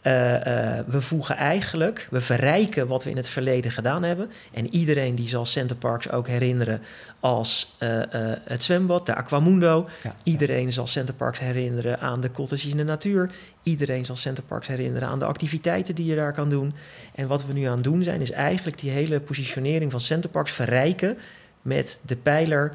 Eh, 0.00 0.78
eh, 0.78 0.84
we 0.86 1.00
voegen 1.00 1.36
eigenlijk, 1.36 2.06
we 2.10 2.20
verrijken 2.20 2.86
wat 2.86 3.04
we 3.04 3.10
in 3.10 3.16
het 3.16 3.28
verleden 3.28 3.70
gedaan 3.70 4.02
hebben. 4.02 4.30
En 4.52 4.74
iedereen 4.74 5.14
die 5.14 5.28
zal 5.28 5.44
Center 5.44 5.76
Parks 5.76 6.10
ook 6.10 6.26
herinneren 6.26 6.82
als 7.20 7.74
eh, 7.78 8.02
het 8.44 8.62
zwembad, 8.62 9.06
de 9.06 9.14
Aquamundo. 9.14 9.88
Ja, 10.02 10.14
Iedereen 10.22 10.72
zal 10.72 10.86
Center 10.86 11.14
Parks 11.14 11.38
herinneren 11.38 12.00
aan 12.00 12.20
de 12.20 12.30
cottages 12.30 12.70
in 12.70 12.76
de 12.76 12.84
natuur. 12.84 13.30
Iedereen 13.62 14.04
zal 14.04 14.16
Center 14.16 14.44
Parks 14.44 14.68
herinneren 14.68 15.08
aan 15.08 15.18
de 15.18 15.24
activiteiten 15.24 15.94
die 15.94 16.06
je 16.06 16.16
daar 16.16 16.32
kan 16.32 16.48
doen. 16.48 16.74
En 17.14 17.28
wat 17.28 17.46
we 17.46 17.52
nu 17.52 17.64
aan 17.64 17.74
het 17.74 17.84
doen 17.84 18.02
zijn, 18.02 18.20
is 18.20 18.30
eigenlijk 18.30 18.78
die 18.78 18.90
hele 18.90 19.20
positionering 19.20 19.90
van 19.90 20.00
Center 20.00 20.30
Parks 20.30 20.52
verrijken 20.52 21.18
met 21.62 22.00
de 22.06 22.16
pijler 22.16 22.72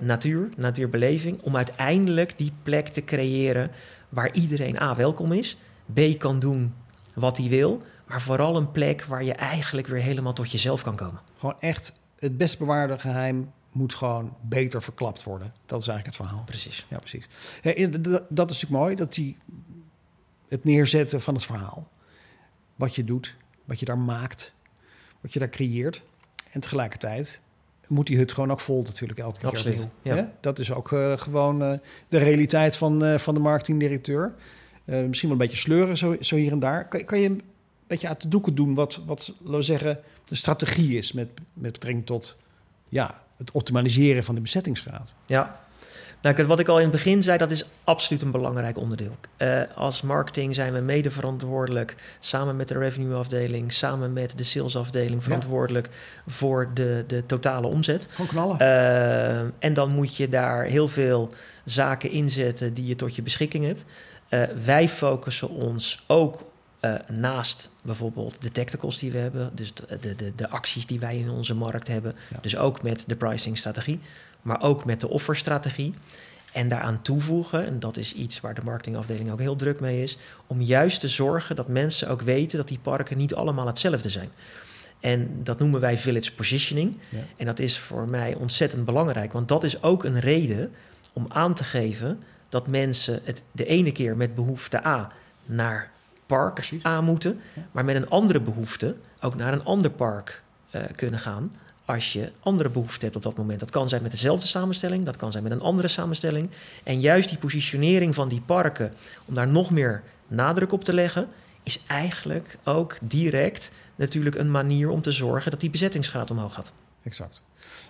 natuur, 0.00 0.48
natuurbeleving, 0.56 1.40
om 1.42 1.56
uiteindelijk 1.56 2.38
die 2.38 2.52
plek 2.62 2.88
te 2.88 3.04
creëren 3.04 3.70
waar 4.08 4.32
iedereen 4.32 4.82
A 4.82 4.96
welkom 4.96 5.32
is, 5.32 5.56
B 5.94 6.18
kan 6.18 6.38
doen 6.38 6.74
wat 7.14 7.36
hij 7.36 7.48
wil, 7.48 7.82
maar 8.06 8.22
vooral 8.22 8.56
een 8.56 8.70
plek 8.70 9.04
waar 9.04 9.24
je 9.24 9.32
eigenlijk 9.32 9.86
weer 9.86 10.02
helemaal 10.02 10.32
tot 10.32 10.50
jezelf 10.50 10.82
kan 10.82 10.96
komen. 10.96 11.20
Gewoon 11.38 11.60
echt 11.60 12.00
het 12.18 12.36
best 12.36 12.58
bewaarde 12.58 12.98
geheim 12.98 13.52
moet 13.72 13.94
gewoon 13.94 14.36
beter 14.40 14.82
verklapt 14.82 15.22
worden. 15.22 15.54
Dat 15.66 15.80
is 15.80 15.88
eigenlijk 15.88 16.18
het 16.18 16.26
verhaal. 16.26 16.44
Precies. 16.44 16.86
Ja, 16.88 16.98
precies. 16.98 17.28
Dat 18.28 18.50
is 18.50 18.60
natuurlijk 18.60 18.82
mooi, 18.82 18.94
dat 18.94 19.14
die, 19.14 19.36
het 20.48 20.64
neerzetten 20.64 21.20
van 21.20 21.34
het 21.34 21.44
verhaal. 21.44 21.88
Wat 22.76 22.94
je 22.94 23.04
doet, 23.04 23.36
wat 23.64 23.78
je 23.78 23.84
daar 23.84 23.98
maakt, 23.98 24.54
wat 25.20 25.32
je 25.32 25.38
daar 25.38 25.48
creëert. 25.48 26.02
En 26.50 26.60
tegelijkertijd 26.60 27.42
moet 27.90 28.06
die 28.06 28.16
hut 28.16 28.32
gewoon 28.32 28.50
ook 28.50 28.60
vol 28.60 28.82
natuurlijk 28.82 29.18
elke 29.18 29.40
keer 29.40 29.48
opnieuw. 29.48 29.90
ja. 30.02 30.32
Dat 30.40 30.58
is 30.58 30.72
ook 30.72 30.92
eh, 30.92 31.18
gewoon 31.18 31.62
eh, 31.62 31.78
de 32.08 32.18
realiteit 32.18 32.76
van, 32.76 33.04
eh, 33.04 33.18
van 33.18 33.34
de 33.34 33.40
marketingdirecteur. 33.40 34.34
Eh, 34.84 35.04
misschien 35.04 35.28
wel 35.28 35.38
een 35.38 35.46
beetje 35.46 35.62
sleuren 35.62 35.96
zo, 35.96 36.16
zo 36.20 36.36
hier 36.36 36.52
en 36.52 36.58
daar. 36.58 36.88
Kan, 36.88 37.04
kan 37.04 37.18
je 37.18 37.28
een 37.28 37.42
beetje 37.86 38.08
uit 38.08 38.22
de 38.22 38.28
doeken 38.28 38.54
doen 38.54 38.74
wat, 38.74 39.00
wat 39.06 39.32
laten 39.38 39.56
we 39.56 39.62
zeggen, 39.62 39.98
de 40.24 40.34
strategie 40.34 40.98
is 40.98 41.12
met, 41.12 41.28
met 41.52 41.72
betrekking 41.72 42.06
tot 42.06 42.36
ja, 42.88 43.22
het 43.36 43.50
optimaliseren 43.50 44.24
van 44.24 44.34
de 44.34 44.40
bezettingsgraad? 44.40 45.14
Ja. 45.26 45.68
Nou, 46.22 46.46
wat 46.46 46.58
ik 46.58 46.68
al 46.68 46.76
in 46.76 46.82
het 46.82 46.92
begin 46.92 47.22
zei, 47.22 47.38
dat 47.38 47.50
is 47.50 47.64
absoluut 47.84 48.22
een 48.22 48.30
belangrijk 48.30 48.78
onderdeel. 48.78 49.16
Eh, 49.36 49.62
als 49.74 50.02
marketing 50.02 50.54
zijn 50.54 50.72
we 50.72 50.80
mede 50.80 51.10
verantwoordelijk, 51.10 51.94
samen 52.18 52.56
met 52.56 52.68
de 52.68 52.78
revenue-afdeling, 52.78 53.72
samen 53.72 54.12
met 54.12 54.38
de 54.38 54.44
salesafdeling, 54.44 55.24
verantwoordelijk 55.24 55.88
voor 56.26 56.70
de, 56.74 57.04
de 57.06 57.26
totale 57.26 57.66
omzet. 57.66 58.06
Gewoon 58.10 58.30
knallen. 58.30 58.58
Eh, 58.58 59.38
en 59.58 59.74
dan 59.74 59.90
moet 59.90 60.16
je 60.16 60.28
daar 60.28 60.64
heel 60.64 60.88
veel 60.88 61.30
zaken 61.64 62.10
inzetten 62.10 62.74
die 62.74 62.86
je 62.86 62.96
tot 62.96 63.16
je 63.16 63.22
beschikking 63.22 63.64
hebt. 63.64 63.84
Eh, 64.30 64.42
wij 64.64 64.88
focussen 64.88 65.48
ons 65.48 66.04
ook 66.06 66.44
eh, 66.80 66.94
naast 67.08 67.70
bijvoorbeeld 67.82 68.42
de 68.42 68.50
tacticals 68.50 68.98
die 68.98 69.10
we 69.10 69.18
hebben, 69.18 69.50
dus 69.54 69.74
de, 69.74 69.98
de, 70.00 70.14
de, 70.14 70.32
de 70.36 70.48
acties 70.48 70.86
die 70.86 71.00
wij 71.00 71.16
in 71.18 71.30
onze 71.30 71.54
markt 71.54 71.88
hebben, 71.88 72.14
Ja. 72.30 72.38
dus 72.40 72.56
ook 72.56 72.82
met 72.82 73.04
de 73.06 73.16
pricing-strategie, 73.16 74.00
maar 74.42 74.62
ook 74.62 74.84
met 74.84 75.00
de 75.00 75.08
offerstrategie. 75.08 75.94
En 76.52 76.68
daaraan 76.68 77.02
toevoegen, 77.02 77.66
en 77.66 77.80
dat 77.80 77.96
is 77.96 78.12
iets 78.14 78.40
waar 78.40 78.54
de 78.54 78.64
marketingafdeling 78.64 79.30
ook 79.30 79.38
heel 79.40 79.56
druk 79.56 79.80
mee 79.80 80.02
is, 80.02 80.18
om 80.46 80.60
juist 80.60 81.00
te 81.00 81.08
zorgen 81.08 81.56
dat 81.56 81.68
mensen 81.68 82.08
ook 82.08 82.22
weten 82.22 82.58
dat 82.58 82.68
die 82.68 82.78
parken 82.78 83.16
niet 83.18 83.34
allemaal 83.34 83.66
hetzelfde 83.66 84.08
zijn. 84.08 84.30
En 85.00 85.40
dat 85.42 85.58
noemen 85.58 85.80
wij 85.80 85.98
village 85.98 86.34
positioning. 86.34 86.96
Ja. 87.10 87.18
En 87.36 87.46
dat 87.46 87.58
is 87.58 87.78
voor 87.78 88.08
mij 88.08 88.34
ontzettend 88.34 88.84
belangrijk, 88.84 89.32
want 89.32 89.48
dat 89.48 89.64
is 89.64 89.82
ook 89.82 90.04
een 90.04 90.20
reden 90.20 90.70
om 91.12 91.26
aan 91.28 91.54
te 91.54 91.64
geven 91.64 92.22
dat 92.50 92.66
mensen 92.66 93.20
het 93.24 93.42
de 93.52 93.66
ene 93.66 93.92
keer 93.92 94.16
met 94.16 94.34
behoefte 94.34 94.86
A 94.86 95.12
naar 95.44 95.90
park 96.26 96.54
Precies. 96.54 96.84
A 96.84 97.00
moeten, 97.00 97.40
Ja. 97.54 97.62
maar 97.72 97.84
met 97.84 97.96
een 97.96 98.08
andere 98.08 98.40
behoefte 98.40 98.96
ook 99.20 99.34
naar 99.36 99.52
een 99.52 99.64
ander 99.64 99.90
park 99.90 100.42
eh, 100.70 100.82
kunnen 100.96 101.20
gaan 101.20 101.52
als 101.84 102.12
je 102.12 102.32
andere 102.40 102.68
behoeften 102.68 103.02
hebt 103.02 103.16
op 103.16 103.22
dat 103.22 103.36
moment. 103.36 103.60
Dat 103.60 103.70
kan 103.70 103.88
zijn 103.88 104.02
met 104.02 104.10
dezelfde 104.10 104.46
samenstelling, 104.46 105.04
dat 105.04 105.16
kan 105.16 105.30
zijn 105.32 105.42
met 105.42 105.52
een 105.52 105.60
andere 105.60 105.88
samenstelling. 105.88 106.50
En 106.82 107.00
juist 107.00 107.28
die 107.28 107.38
positionering 107.38 108.14
van 108.14 108.28
die 108.28 108.40
parken, 108.40 108.92
om 109.24 109.34
daar 109.34 109.48
nog 109.48 109.70
meer 109.70 110.02
nadruk 110.26 110.72
op 110.72 110.84
te 110.84 110.92
leggen, 110.92 111.28
is 111.62 111.82
eigenlijk 111.86 112.58
ook 112.64 112.98
direct 113.02 113.72
natuurlijk 113.96 114.36
een 114.36 114.50
manier 114.50 114.88
om 114.88 115.02
te 115.02 115.12
zorgen 115.12 115.50
dat 115.50 115.60
die 115.60 115.70
bezettingsgraad 115.70 116.30
omhoog 116.30 116.54
gaat. 116.54 116.72
Exact. 117.02 117.42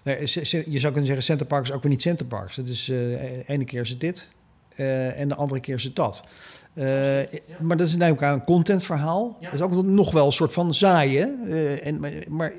Nee, 0.02 0.18
je 0.20 0.78
zou 0.78 0.92
kunnen 0.92 1.04
zeggen, 1.04 1.22
Centerparks 1.22 1.68
is 1.68 1.74
ook 1.74 1.82
weer 1.82 1.90
niet 1.90 2.02
Centerparks. 2.02 2.56
Het 2.56 2.68
is 2.68 2.88
eh 2.88 3.48
ene 3.48 3.64
keer 3.64 3.80
is 3.80 3.88
het 3.88 4.00
dit 4.00 4.30
en 4.80 5.28
de 5.28 5.34
andere 5.34 5.60
keer 5.60 5.74
is 5.74 5.84
het 5.84 5.96
dat. 5.96 6.24
Eh, 6.74 6.84
Maar 7.60 7.76
dat 7.76 7.86
is 7.88 7.96
namelijk 7.96 8.22
een 8.22 8.44
contentverhaal. 8.44 9.36
Ja. 9.40 9.44
Dat 9.44 9.54
is 9.54 9.60
ook 9.60 9.82
nog 9.84 10.12
wel 10.12 10.26
een 10.26 10.32
soort 10.32 10.52
van 10.52 10.74
zaaien. 10.74 11.40
eh, 11.48 11.86
en, 11.86 12.00
maar- 12.28 12.52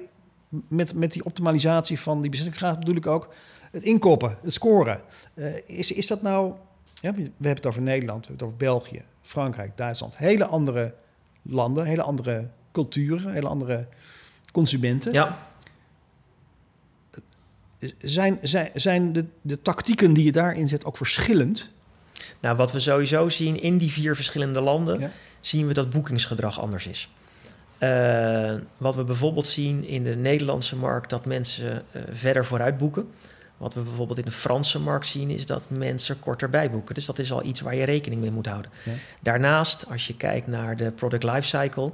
met, 0.68 0.94
met 0.94 1.12
die 1.12 1.26
optimalisatie 1.26 2.00
van 2.00 2.22
die 2.22 2.30
bezettingsgraad 2.30 2.80
bedoel 2.80 2.96
ik 2.96 3.08
ook 3.08 3.34
het 3.72 3.84
inkoppen, 3.84 4.38
het 4.42 4.54
scoren. 4.54 5.02
Eh, 5.34 5.46
is, 5.70 5.92
is 5.92 6.08
dat 6.08 6.22
nou... 6.22 6.54
Ja, 7.02 7.14
we 7.14 7.22
hebben 7.22 7.50
het 7.56 7.66
over 7.66 7.82
Nederland, 7.82 8.28
we 8.28 8.28
hebben 8.28 8.48
het 8.48 8.56
over 8.56 8.58
België, 8.74 9.02
Frankrijk, 9.22 9.78
Duitsland. 9.78 10.18
Hele 10.18 10.46
andere 10.46 10.94
landen, 11.42 11.86
hele 11.86 12.02
andere 12.02 12.50
culturen, 12.72 13.34
hele 13.34 13.48
andere 13.48 13.88
consumenten. 14.52 15.14
Ja, 15.14 15.38
Zijn, 17.98 18.40
zijn, 18.42 18.70
zijn 18.74 19.14
de, 19.14 19.26
de 19.42 19.62
tactieken 19.62 20.14
die 20.14 20.26
je 20.26 20.32
daarin 20.32 20.68
zet 20.68 20.86
ook 20.86 20.98
verschillend? 20.98 21.72
Nou 22.40 22.56
wat 22.56 22.72
we 22.72 22.80
sowieso 22.80 23.30
zien 23.30 23.62
in 23.62 23.78
die 23.78 23.92
vier 23.92 24.16
verschillende 24.16 24.62
landen, 24.62 25.00
Ja. 25.00 25.12
zien 25.40 25.68
we 25.68 25.74
dat 25.74 25.90
boekingsgedrag 25.90 26.60
anders 26.62 26.88
is. 26.88 27.10
Eh, 27.78 28.54
wat 28.78 28.96
we 28.96 29.04
bijvoorbeeld 29.04 29.48
zien 29.48 29.86
in 29.88 30.04
de 30.04 30.16
Nederlandse 30.16 30.76
markt, 30.76 31.10
dat 31.10 31.26
mensen 31.26 31.84
eh, 31.92 32.02
verder 32.12 32.46
vooruit 32.46 32.78
boeken. 32.78 33.08
Wat 33.58 33.74
we 33.74 33.82
bijvoorbeeld 33.82 34.18
in 34.20 34.26
de 34.26 34.32
Franse 34.32 34.80
markt 34.80 35.08
zien, 35.08 35.30
is 35.30 35.46
dat 35.46 35.64
mensen 35.70 36.20
korter 36.20 36.50
bijboeken. 36.50 36.96
Dus 36.96 37.06
dat 37.06 37.20
is 37.20 37.32
al 37.32 37.44
iets 37.44 37.62
waar 37.62 37.76
je 37.76 37.84
rekening 37.84 38.22
mee 38.22 38.32
moet 38.32 38.46
houden. 38.46 38.72
Ja. 38.84 38.92
Daarnaast, 39.20 39.86
als 39.90 40.08
je 40.08 40.16
kijkt 40.18 40.48
naar 40.48 40.78
de 40.78 40.92
product 40.92 41.24
lifecycle, 41.24 41.92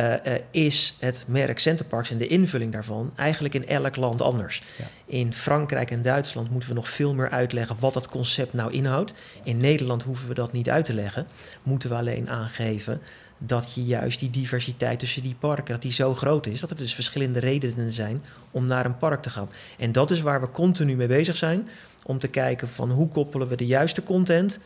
eh, 0.00 0.34
eh, 0.34 0.42
is 0.50 0.96
het 0.98 1.24
merk 1.28 1.58
Centerparks 1.58 2.10
en 2.10 2.18
de 2.18 2.26
invulling 2.26 2.72
daarvan 2.72 3.12
eigenlijk 3.16 3.54
in 3.54 3.66
elk 3.66 3.96
land 3.96 4.22
anders. 4.22 4.62
Ja. 4.78 4.84
In 5.04 5.32
Frankrijk 5.32 5.90
en 5.90 6.02
Duitsland 6.02 6.50
moeten 6.50 6.68
we 6.68 6.74
nog 6.74 6.88
veel 6.88 7.14
meer 7.14 7.30
uitleggen 7.30 7.76
wat 7.78 7.94
dat 7.94 8.08
concept 8.08 8.52
nou 8.52 8.72
inhoudt. 8.72 9.12
In 9.42 9.56
Nederland 9.56 10.02
hoeven 10.02 10.28
we 10.28 10.34
dat 10.34 10.52
niet 10.52 10.70
uit 10.70 10.84
te 10.84 10.94
leggen. 10.94 11.26
Moeten 11.62 11.90
we 11.90 11.96
alleen 11.96 12.30
aangeven 12.30 13.00
dat 13.38 13.74
je 13.74 13.84
juist 13.84 14.18
die 14.18 14.30
diversiteit 14.30 14.98
tussen 14.98 15.22
die 15.22 15.36
parken, 15.38 15.72
dat 15.74 15.82
die 15.82 15.92
zo 15.92 16.14
groot 16.14 16.46
is, 16.46 16.60
dat 16.60 16.70
er 16.70 16.76
dus 16.76 16.94
verschillende 16.94 17.38
redenen 17.38 17.92
zijn 17.92 18.22
om 18.50 18.64
naar 18.64 18.84
een 18.84 18.98
park 18.98 19.22
te 19.22 19.30
gaan. 19.30 19.50
En 19.78 19.92
dat 19.92 20.10
is 20.10 20.20
waar 20.20 20.40
we 20.40 20.50
continu 20.50 20.96
mee 20.96 21.06
bezig 21.06 21.36
zijn, 21.36 21.68
om 22.04 22.18
te 22.18 22.28
kijken 22.28 22.68
van 22.68 22.90
hoe 22.90 23.08
koppelen 23.08 23.48
we 23.48 23.56
de 23.56 23.66
juiste 23.66 24.02
content 24.02 24.58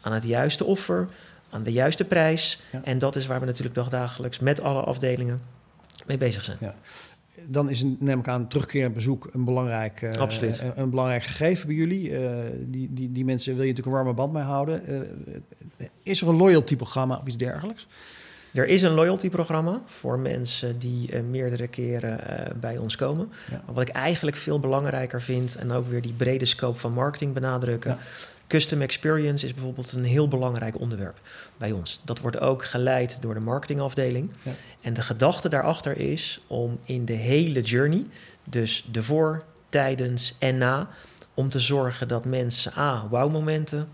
aan 0.00 0.12
het 0.12 0.24
juiste 0.24 0.64
offer, 0.64 1.08
aan 1.50 1.62
de 1.62 1.72
juiste 1.72 2.04
prijs. 2.04 2.60
Ja. 2.72 2.80
En 2.84 2.98
dat 2.98 3.16
is 3.16 3.26
waar 3.26 3.40
we 3.40 3.46
natuurlijk 3.46 3.74
dagdagelijks 3.74 4.38
met 4.38 4.60
alle 4.60 4.80
afdelingen 4.80 5.40
mee 6.06 6.18
bezig 6.18 6.44
zijn. 6.44 6.56
Ja. 6.60 6.74
Dan 7.46 7.70
is 7.70 7.80
een, 7.80 7.96
neem 8.00 8.18
ik 8.18 8.28
aan 8.28 8.48
terugkerend 8.48 8.94
bezoek 8.94 9.28
een 9.32 9.44
belangrijk, 9.44 10.16
Absoluut. 10.18 10.60
een, 10.60 10.80
een 10.80 10.90
belangrijk 10.90 11.22
gegeven 11.22 11.66
bij 11.66 11.76
jullie. 11.76 12.16
Eh, 12.16 12.44
die, 12.58 12.92
die, 12.92 13.12
die 13.12 13.24
mensen 13.24 13.54
wil 13.54 13.64
je 13.64 13.68
natuurlijk 13.68 13.96
een 13.96 14.02
warme 14.02 14.16
band 14.16 14.32
mee 14.32 14.42
houden. 14.42 14.82
Is 16.02 16.20
er 16.20 16.28
een 16.28 16.36
loyalty-programma 16.36 17.16
of 17.16 17.26
iets 17.26 17.36
dergelijks? 17.36 17.86
Er 18.52 18.66
is 18.66 18.82
een 18.82 18.92
loyalty-programma 18.92 19.82
voor 19.84 20.18
mensen 20.18 20.78
die 20.78 21.22
meerdere 21.22 21.68
keren 21.68 22.20
bij 22.60 22.78
ons 22.78 22.96
komen. 22.96 23.32
Ja. 23.50 23.62
Wat 23.72 23.88
ik 23.88 23.94
eigenlijk 23.94 24.36
veel 24.36 24.60
belangrijker 24.60 25.22
vind, 25.22 25.56
en 25.56 25.70
ook 25.70 25.88
weer 25.88 26.02
die 26.02 26.12
brede 26.12 26.44
scope 26.44 26.78
van 26.78 26.92
marketing 26.92 27.32
benadrukken. 27.32 27.90
Ja. 27.90 27.98
Custom 28.50 28.82
experience 28.82 29.46
is 29.46 29.54
bijvoorbeeld 29.54 29.92
een 29.92 30.04
heel 30.04 30.28
belangrijk 30.28 30.80
onderwerp 30.80 31.20
bij 31.56 31.72
ons. 31.72 32.00
Dat 32.04 32.18
wordt 32.18 32.40
ook 32.40 32.64
geleid 32.64 33.22
door 33.22 33.34
de 33.34 33.40
marketingafdeling. 33.40 34.32
Ja. 34.42 34.52
En 34.80 34.94
de 34.94 35.02
gedachte 35.02 35.48
daarachter 35.48 35.96
is 35.96 36.42
om 36.46 36.78
in 36.84 37.04
de 37.04 37.12
hele 37.12 37.60
journey, 37.60 38.06
dus 38.44 38.88
de 38.92 39.02
voor, 39.02 39.44
tijdens 39.68 40.36
en 40.38 40.58
na, 40.58 40.88
om 41.34 41.48
te 41.48 41.60
zorgen 41.60 42.08
dat 42.08 42.24
mensen 42.24 42.72
A, 42.76 43.08
wauwmomenten, 43.10 43.88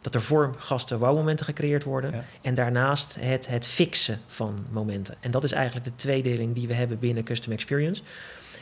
dat 0.00 0.14
er 0.14 0.22
voor 0.22 0.54
gasten 0.58 0.98
wauwmomenten 0.98 1.46
gecreëerd 1.46 1.84
worden. 1.84 2.10
Ja. 2.10 2.24
En 2.42 2.54
daarnaast 2.54 3.16
het, 3.20 3.46
het 3.46 3.66
fixen 3.66 4.20
van 4.26 4.66
momenten. 4.70 5.14
En 5.20 5.30
dat 5.30 5.44
is 5.44 5.52
eigenlijk 5.52 5.84
de 5.86 5.94
tweedeling 5.94 6.54
die 6.54 6.66
we 6.66 6.74
hebben 6.74 6.98
binnen 6.98 7.24
Custom 7.24 7.52
Experience. 7.52 8.02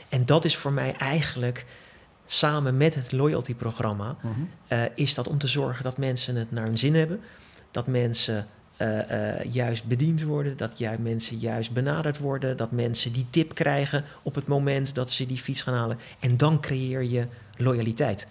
En 0.09 0.27
dat 0.27 0.45
is 0.45 0.57
voor 0.57 0.73
mij 0.73 0.95
eigenlijk 0.95 1.65
samen 2.27 2.77
met 2.77 2.95
het 2.95 3.13
loyalty 3.13 3.55
programma, 3.55 4.17
eh, 4.69 4.83
is 4.95 5.15
dat 5.15 5.29
om 5.29 5.39
te 5.39 5.47
zorgen 5.47 5.85
dat 5.85 5.99
mensen 5.99 6.37
het 6.37 6.51
naar 6.51 6.65
hun 6.65 6.79
zin 6.79 6.95
hebben. 6.95 7.21
Dat 7.71 7.87
mensen 7.87 8.47
eh, 8.77 9.39
eh, 9.41 9.53
juist 9.53 9.85
bediend 9.85 10.23
worden, 10.23 10.57
dat 10.57 10.79
juist 10.79 11.01
mensen 11.01 11.37
juist 11.39 11.73
benaderd 11.73 12.19
worden, 12.19 12.57
dat 12.57 12.71
mensen 12.71 13.13
die 13.13 13.27
tip 13.31 13.55
krijgen 13.55 14.05
op 14.23 14.35
het 14.35 14.47
moment 14.47 14.95
dat 14.95 15.11
ze 15.11 15.27
die 15.27 15.37
fiets 15.37 15.61
gaan 15.63 15.75
halen. 15.75 15.99
En 16.21 16.37
dan 16.37 16.61
creëer 16.61 17.03
je 17.03 17.27
loyaliteit. 17.57 18.27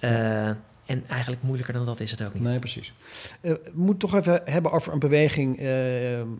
Ja. 0.00 0.56
En 0.86 1.04
eigenlijk 1.06 1.42
moeilijker 1.42 1.74
dan 1.74 1.84
dat 1.84 2.00
is 2.00 2.10
het 2.10 2.22
ook 2.26 2.34
niet. 2.34 2.42
Nee, 2.42 2.58
precies. 2.58 2.92
We 3.40 3.60
moeten 3.72 4.08
toch 4.08 4.18
even 4.20 4.40
hebben 4.44 4.72
over 4.72 4.92
een 4.92 4.98
beweging 4.98 5.58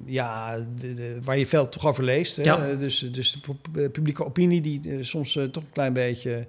ja, 0.05 0.57
de, 0.77 0.93
de- 0.93 1.19
waar 1.23 1.39
je 1.39 1.47
veel 1.47 1.69
toch 1.69 1.87
over 1.87 2.05
leest. 2.05 2.37
Hè? 2.37 2.43
Ja. 2.43 2.75
Dus, 2.75 2.99
dus 3.13 3.33
de 3.33 3.55
pu- 3.73 3.89
publieke 3.89 4.25
opinie 4.25 4.61
die 4.61 5.05
soms 5.05 5.33
toch 5.33 5.63
een 5.63 5.73
klein 5.73 5.93
beetje 5.93 6.47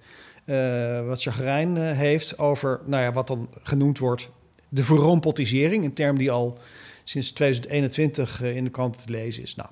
eh, 0.52 1.06
wat 1.08 1.22
chagrijn 1.22 1.78
eh, 1.78 1.98
heeft 1.98 2.38
over 2.38 2.82
nou 2.86 3.04
ja, 3.04 3.14
wat 3.14 3.28
dan 3.28 3.50
genoemd 3.62 3.98
wordt 3.98 4.30
de 4.70 4.84
verrompotisering. 4.84 5.84
Een 5.84 5.94
term 5.94 6.18
die 6.18 6.32
al 6.32 6.58
sinds 7.04 7.32
2021 7.32 8.42
eh, 8.42 8.56
in 8.56 8.64
de 8.64 8.70
krant 8.70 9.04
te 9.06 9.12
lezen 9.12 9.44
is. 9.44 9.56
Nou, 9.56 9.70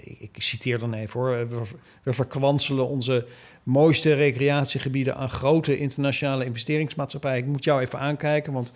ik, 0.00 0.18
ik 0.20 0.42
citeer 0.42 0.78
dan 0.78 0.92
even 0.94 1.20
hoor. 1.20 1.48
We, 2.02 2.12
verkwanselen 2.12 2.88
onze 2.88 3.26
mooiste 3.62 4.14
recreatiegebieden 4.14 5.16
aan 5.16 5.30
grote 5.30 5.78
internationale 5.78 6.44
investeringsmaatschappijen. 6.44 7.38
Ik 7.38 7.50
moet 7.50 7.64
jou 7.64 7.80
even 7.80 7.98
aankijken, 7.98 8.52
want 8.52 8.72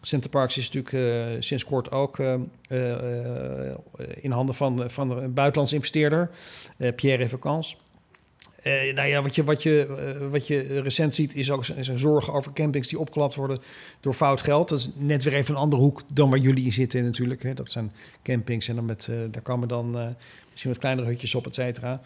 Center 0.00 0.30
Parks 0.30 0.58
is 0.58 0.70
natuurlijk 0.70 1.44
sinds 1.44 1.64
kort 1.64 1.90
ook 1.90 2.18
in 4.20 4.30
handen 4.30 4.54
van, 4.54 4.90
van 4.90 5.10
een 5.10 5.34
buitenlands 5.34 5.72
investeerder, 5.72 6.30
Pierre 6.94 7.28
Vacances. 7.28 7.76
Eh 8.62 8.94
nou 8.94 9.08
ja, 9.08 9.22
wat 9.22 9.34
je, 9.34 9.44
wat, 9.44 9.62
je, 9.62 9.86
eh, 9.86 10.30
wat 10.30 10.46
je 10.46 10.80
recent 10.80 11.14
ziet 11.14 11.36
is 11.36 11.50
ook 11.50 11.66
een 11.66 11.98
zorgen 11.98 12.32
over 12.32 12.52
campings 12.52 12.88
die 12.88 12.98
opgelapt 12.98 13.34
worden 13.34 13.60
door 14.00 14.14
fout 14.14 14.42
geld. 14.42 14.68
Dat 14.68 14.78
is 14.78 14.90
net 14.94 15.22
weer 15.22 15.32
even 15.32 15.54
een 15.54 15.60
andere 15.60 15.82
hoek 15.82 16.02
dan 16.12 16.30
waar 16.30 16.38
jullie 16.38 16.64
in 16.64 16.72
zitten 16.72 17.04
natuurlijk. 17.04 17.42
Hè. 17.42 17.54
Dat 17.54 17.70
zijn 17.70 17.92
campings 18.22 18.68
en 18.68 18.74
dan 18.74 18.84
met, 18.84 19.08
eh, 19.10 19.16
daar 19.30 19.42
komen 19.42 19.68
dan 19.68 20.16
misschien 20.50 20.70
wat 20.70 20.80
kleinere 20.80 21.08
hutjes 21.08 21.34
op, 21.34 21.46
et 21.46 21.54
cetera. 21.54 22.00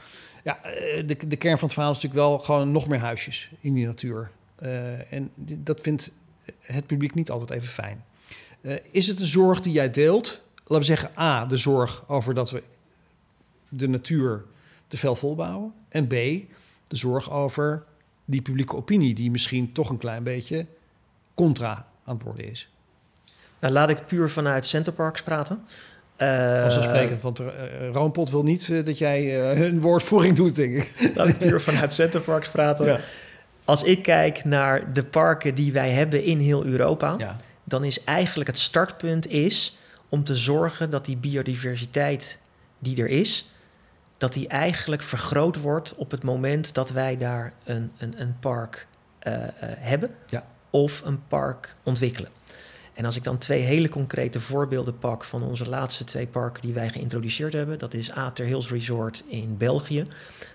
Ja, 0.44 0.60
de, 1.06 1.16
de 1.28 1.36
kern 1.36 1.58
van 1.58 1.64
het 1.64 1.72
verhaal 1.72 1.92
is 1.92 2.02
natuurlijk 2.02 2.28
wel 2.28 2.38
gewoon 2.38 2.72
nog 2.72 2.88
meer 2.88 2.98
huisjes 2.98 3.50
in 3.60 3.74
die 3.74 3.86
natuur. 3.86 4.30
En 5.10 5.30
dat 5.36 5.80
vindt 5.80 6.12
het 6.60 6.86
publiek 6.86 7.14
niet 7.14 7.30
altijd 7.30 7.50
even 7.50 7.68
fijn. 7.68 8.04
Is 8.90 9.06
het 9.06 9.20
een 9.20 9.26
zorg 9.26 9.60
die 9.60 9.72
jij 9.72 9.90
deelt? 9.90 10.42
Laten 10.56 10.78
we 10.78 10.84
zeggen, 10.84 11.10
A, 11.18 11.46
de 11.46 11.56
zorg 11.56 12.04
over 12.08 12.34
dat 12.34 12.50
we 12.50 12.62
de 13.68 13.88
natuur 13.88 14.44
te 14.92 14.98
veel 14.98 15.16
volbouwen. 15.16 15.72
En 15.88 16.07
B, 16.07 16.11
de 16.11 16.96
zorg 16.96 17.31
over 17.31 17.85
die 18.24 18.42
publieke 18.42 18.76
opinie 18.76 19.14
die 19.14 19.31
misschien 19.31 19.72
toch 19.72 19.90
een 19.90 19.98
klein 19.98 20.22
beetje 20.22 20.66
contra 21.35 21.87
aan 22.05 22.14
het 22.14 22.22
worden 22.22 22.50
is. 22.50 22.68
Nou, 23.61 23.72
laat 23.72 23.88
ik 23.88 24.07
puur 24.07 24.31
vanuit 24.31 24.66
Centerparks 24.66 25.22
praten. 25.22 25.64
Eh, 26.16 26.61
Vanzelfsprekend, 26.61 27.22
want 27.22 27.40
uh, 27.40 27.46
Roompot 27.92 28.31
wil 28.31 28.42
niet 28.42 28.68
uh, 28.68 28.85
dat 28.85 28.98
jij 28.98 29.24
uh, 29.24 29.61
een 29.61 29.81
woordvoering 29.81 30.37
doet, 30.37 30.55
denk 30.55 30.74
ik. 30.74 31.12
Laat 31.14 31.28
ik 31.28 31.38
puur 31.38 31.61
vanuit 31.61 31.94
Centerparks 31.94 32.48
praten. 32.48 32.87
Ja. 32.87 33.00
Als 33.64 33.83
ik 33.83 34.02
kijk 34.02 34.44
naar 34.44 34.92
de 34.92 35.05
parken 35.05 35.55
die 35.55 35.72
wij 35.72 35.90
hebben 35.90 36.24
in 36.24 36.38
heel 36.38 36.64
Europa, 36.64 37.14
ja. 37.18 37.37
dan 37.64 37.85
is 37.85 38.05
eigenlijk 38.05 38.48
het 38.48 38.59
startpunt 38.59 39.31
is 39.31 39.76
om 40.09 40.24
te 40.24 40.37
zorgen 40.37 40.90
dat 40.90 41.05
die 41.05 41.16
biodiversiteit 41.16 42.38
die 42.78 43.02
er 43.02 43.09
is, 43.09 43.52
dat 44.22 44.32
die 44.32 44.48
eigenlijk 44.48 45.02
vergroot 45.02 45.61
wordt 45.61 45.94
op 45.94 46.11
het 46.11 46.22
moment 46.22 46.74
dat 46.74 46.90
wij 46.90 47.16
daar 47.16 47.52
een, 47.64 47.92
een, 47.98 48.20
een 48.20 48.38
park 48.38 48.87
uh, 49.22 49.32
uh, 49.32 49.46
hebben 49.62 50.11
ja. 50.28 50.46
of 50.70 51.02
een 51.04 51.26
park 51.28 51.74
ontwikkelen. 51.82 52.30
En 52.94 53.04
als 53.04 53.16
ik 53.16 53.24
dan 53.24 53.38
twee 53.38 53.61
hele 53.61 53.88
concrete 53.88 54.40
voorbeelden 54.40 54.98
pak 54.98 55.24
van 55.24 55.42
onze 55.42 55.68
laatste 55.68 56.04
twee 56.04 56.26
parken 56.26 56.62
die 56.62 56.74
wij 56.74 56.88
geïntroduceerd 56.88 57.52
hebben, 57.52 57.78
dat 57.78 57.94
is 57.94 58.12
Ater 58.12 58.46
Hills 58.46 58.68
Resort 58.68 59.24
in 59.26 59.56
België. 59.56 60.06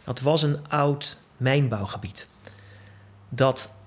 Dat 0.04 0.20
was 0.20 0.42
een 0.42 0.68
oud 0.68 1.18
mijnbouwgebied. 1.38 2.28
Dat, 3.30 3.78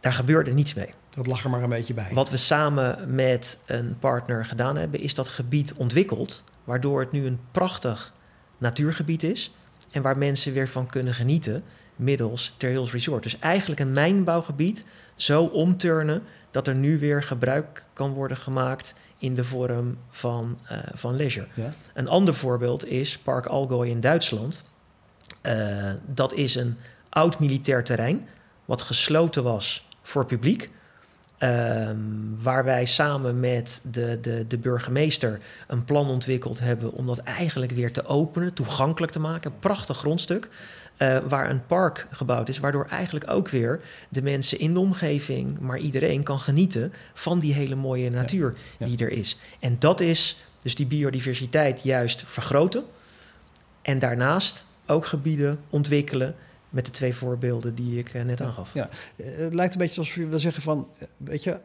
daar 0.00 0.12
gebeurde 0.12 0.52
niets 0.52 0.74
mee. 0.74 0.94
Dat 1.10 1.26
lag 1.26 1.44
er 1.44 1.50
maar 1.50 1.62
een 1.62 1.68
beetje 1.68 1.94
bij. 1.94 2.10
Wat 2.12 2.30
we 2.30 2.36
samen 2.36 3.14
met 3.14 3.62
een 3.66 3.96
partner 3.98 4.44
gedaan 4.44 4.76
hebben, 4.76 5.00
is 5.00 5.14
dat 5.14 5.28
gebied 5.28 5.74
ontwikkeld, 5.74 6.44
waardoor 6.64 7.00
het 7.00 7.12
nu 7.12 7.26
een 7.26 7.40
prachtig 7.50 8.12
natuurgebied 8.64 9.22
is 9.22 9.54
en 9.90 10.02
waar 10.02 10.18
mensen 10.18 10.52
weer 10.52 10.68
van 10.68 10.86
kunnen 10.86 11.14
genieten 11.14 11.62
middels 11.96 12.54
Ter 12.56 12.70
Hills 12.70 12.92
Resort. 12.92 13.22
Dus 13.22 13.38
eigenlijk 13.38 13.80
een 13.80 13.92
mijnbouwgebied 13.92 14.84
zo 15.16 15.44
omturnen 15.44 16.22
dat 16.50 16.66
er 16.66 16.74
nu 16.74 16.98
weer 16.98 17.22
gebruik 17.22 17.84
kan 17.92 18.12
worden 18.12 18.36
gemaakt 18.36 18.94
in 19.18 19.34
de 19.34 19.44
vorm 19.44 19.98
van, 20.10 20.58
uh, 20.72 20.78
van 20.94 21.16
leisure. 21.16 21.46
Ja. 21.54 21.74
Een 21.94 22.08
ander 22.08 22.34
voorbeeld 22.34 22.86
is 22.86 23.18
Park 23.18 23.46
Allgäu 23.46 23.88
in 23.88 24.00
Duitsland. 24.00 24.64
Uh, 25.42 25.90
dat 26.06 26.32
is 26.32 26.54
een 26.54 26.76
oud 27.08 27.38
militair 27.38 27.84
terrein 27.84 28.28
wat 28.64 28.82
gesloten 28.82 29.42
was 29.42 29.88
voor 30.02 30.26
publiek. 30.26 30.70
Uh, 31.44 31.90
waar 32.42 32.64
wij 32.64 32.84
samen 32.84 33.40
met 33.40 33.82
de, 33.90 34.18
de, 34.20 34.46
de 34.46 34.58
burgemeester 34.58 35.40
een 35.66 35.84
plan 35.84 36.08
ontwikkeld 36.08 36.60
hebben 36.60 36.92
om 36.92 37.06
dat 37.06 37.18
eigenlijk 37.18 37.72
weer 37.72 37.92
te 37.92 38.06
openen, 38.06 38.52
toegankelijk 38.52 39.12
te 39.12 39.20
maken. 39.20 39.58
Prachtig 39.58 39.96
grondstuk. 39.98 40.48
Uh, 40.98 41.18
waar 41.28 41.50
een 41.50 41.66
park 41.66 42.06
gebouwd 42.10 42.48
is, 42.48 42.58
waardoor 42.58 42.86
eigenlijk 42.86 43.30
ook 43.30 43.48
weer 43.48 43.80
de 44.08 44.22
mensen 44.22 44.58
in 44.58 44.72
de 44.74 44.80
omgeving, 44.80 45.58
maar 45.58 45.78
iedereen 45.78 46.22
kan 46.22 46.38
genieten 46.38 46.92
van 47.14 47.38
die 47.38 47.54
hele 47.54 47.74
mooie 47.74 48.10
natuur 48.10 48.54
ja, 48.56 48.60
ja. 48.78 48.86
die 48.86 49.06
er 49.06 49.12
is. 49.12 49.38
En 49.60 49.76
dat 49.78 50.00
is 50.00 50.44
dus 50.62 50.74
die 50.74 50.86
biodiversiteit 50.86 51.82
juist 51.82 52.22
vergroten 52.26 52.84
en 53.82 53.98
daarnaast 53.98 54.66
ook 54.86 55.06
gebieden 55.06 55.60
ontwikkelen 55.70 56.34
met 56.74 56.84
de 56.84 56.90
twee 56.90 57.14
voorbeelden 57.14 57.74
die 57.74 57.98
ik 57.98 58.14
uh, 58.14 58.22
net 58.22 58.40
aangaf. 58.40 58.74
Ja, 58.74 58.88
het 59.22 59.54
lijkt 59.54 59.74
een 59.74 59.80
beetje 59.80 60.00
alsof 60.00 60.14
je 60.14 60.26
wil 60.26 60.38
zeggen 60.38 60.62
van, 60.62 60.88
weet 61.16 61.44
je, 61.44 61.58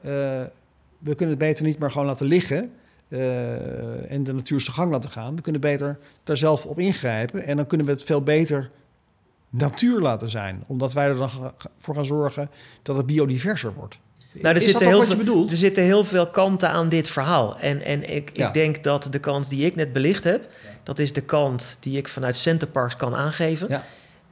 we 0.97 1.15
kunnen 1.15 1.35
het 1.35 1.45
beter 1.47 1.65
niet 1.65 1.79
maar 1.79 1.91
gewoon 1.91 2.07
laten 2.07 2.25
liggen. 2.25 2.71
Uh, 3.09 4.11
en 4.11 4.23
de 4.23 4.33
natuur 4.33 4.61
zijn 4.61 4.75
gang 4.75 4.91
laten 4.91 5.09
gaan. 5.09 5.35
We 5.35 5.41
kunnen 5.41 5.61
beter 5.61 5.99
daar 6.23 6.37
zelf 6.37 6.65
op 6.65 6.79
ingrijpen. 6.79 7.43
En 7.43 7.55
dan 7.57 7.67
kunnen 7.67 7.87
we 7.87 7.93
het 7.93 8.03
veel 8.03 8.21
beter 8.21 8.69
natuur 9.49 9.99
laten 9.99 10.29
zijn. 10.29 10.63
Omdat 10.67 10.93
wij 10.93 11.07
er 11.07 11.15
dan 11.15 11.29
voor 11.77 11.95
gaan 11.95 12.05
zorgen 12.05 12.49
dat 12.81 12.97
het 12.97 13.05
biodiverser 13.05 13.73
wordt. 13.73 13.99
Nou, 14.33 14.55
er, 14.55 14.61
zitten 14.61 14.87
heel 14.87 15.03
veel, 15.03 15.49
er 15.49 15.55
zitten 15.55 15.83
heel 15.83 16.03
veel 16.03 16.29
kanten 16.29 16.69
aan 16.69 16.89
dit 16.89 17.09
verhaal. 17.09 17.59
En, 17.59 17.81
en 17.81 18.15
ik, 18.15 18.37
Ja. 18.37 18.47
ik 18.47 18.53
denk 18.53 18.83
dat 18.83 19.07
de 19.11 19.19
kant 19.19 19.49
die 19.49 19.65
ik 19.65 19.75
net 19.75 19.93
belicht 19.93 20.23
heb... 20.23 20.49
dat 20.83 20.99
is 20.99 21.13
de 21.13 21.21
kant 21.21 21.77
die 21.79 21.97
ik 21.97 22.07
vanuit 22.07 22.35
Centerparks 22.35 22.95
kan 22.95 23.15
aangeven. 23.15 23.67
Ja. 23.69 23.85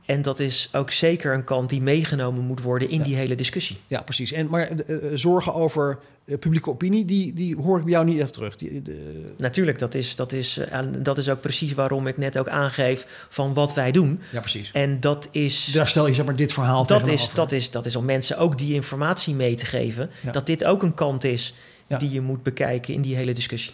En 0.07 0.21
dat 0.21 0.39
is 0.39 0.69
ook 0.71 0.91
zeker 0.91 1.33
een 1.33 1.43
kant 1.43 1.69
die 1.69 1.81
meegenomen 1.81 2.43
moet 2.43 2.61
worden 2.61 2.89
in 2.89 2.97
Ja. 2.97 3.03
die 3.03 3.15
hele 3.15 3.35
discussie. 3.35 3.77
Ja, 3.87 4.01
precies. 4.01 4.31
En, 4.31 4.47
maar 4.49 4.67
eh, 4.67 4.95
eh, 4.95 5.11
zorgen 5.13 5.53
over 5.53 5.99
eh, 6.25 6.37
publieke 6.37 6.69
opinie, 6.69 7.05
die, 7.05 7.33
die 7.33 7.55
hoor 7.55 7.77
ik 7.77 7.83
bij 7.83 7.93
jou 7.93 8.05
niet 8.05 8.19
echt 8.19 8.33
terug. 8.33 8.55
Die, 8.55 8.81
de- 8.81 9.33
Natuurlijk, 9.37 9.79
dat 9.79 9.93
is, 9.93 10.15
dat, 10.15 10.31
is, 10.31 10.57
en 10.57 11.03
dat 11.03 11.17
is 11.17 11.29
ook 11.29 11.41
precies 11.41 11.73
waarom 11.73 12.07
ik 12.07 12.17
net 12.17 12.37
ook 12.37 12.47
aangeef 12.47 13.27
van 13.29 13.53
wat 13.53 13.73
wij 13.73 13.91
doen. 13.91 14.19
ja, 14.31 14.39
precies. 14.39 14.71
En 14.73 14.99
dat 14.99 15.27
is... 15.31 15.69
Daar 15.73 15.87
stel 15.87 16.07
je 16.07 16.13
zeg 16.13 16.25
maar 16.25 16.35
dit 16.35 16.53
verhaal 16.53 16.85
dat 16.85 17.07
is, 17.07 17.31
dat, 17.33 17.51
is, 17.51 17.71
dat 17.71 17.85
is 17.85 17.95
om 17.95 18.05
mensen 18.05 18.37
ook 18.37 18.57
die 18.57 18.73
informatie 18.73 19.33
mee 19.35 19.55
te 19.55 19.65
geven. 19.65 20.09
Ja. 20.23 20.31
Dat 20.31 20.45
dit 20.45 20.63
ook 20.63 20.83
een 20.83 20.93
kant 20.93 21.23
is 21.23 21.53
Ja. 21.87 21.97
die 21.97 22.11
je 22.11 22.21
moet 22.21 22.43
bekijken 22.43 22.93
in 22.93 23.01
die 23.01 23.15
hele 23.15 23.33
discussie. 23.33 23.73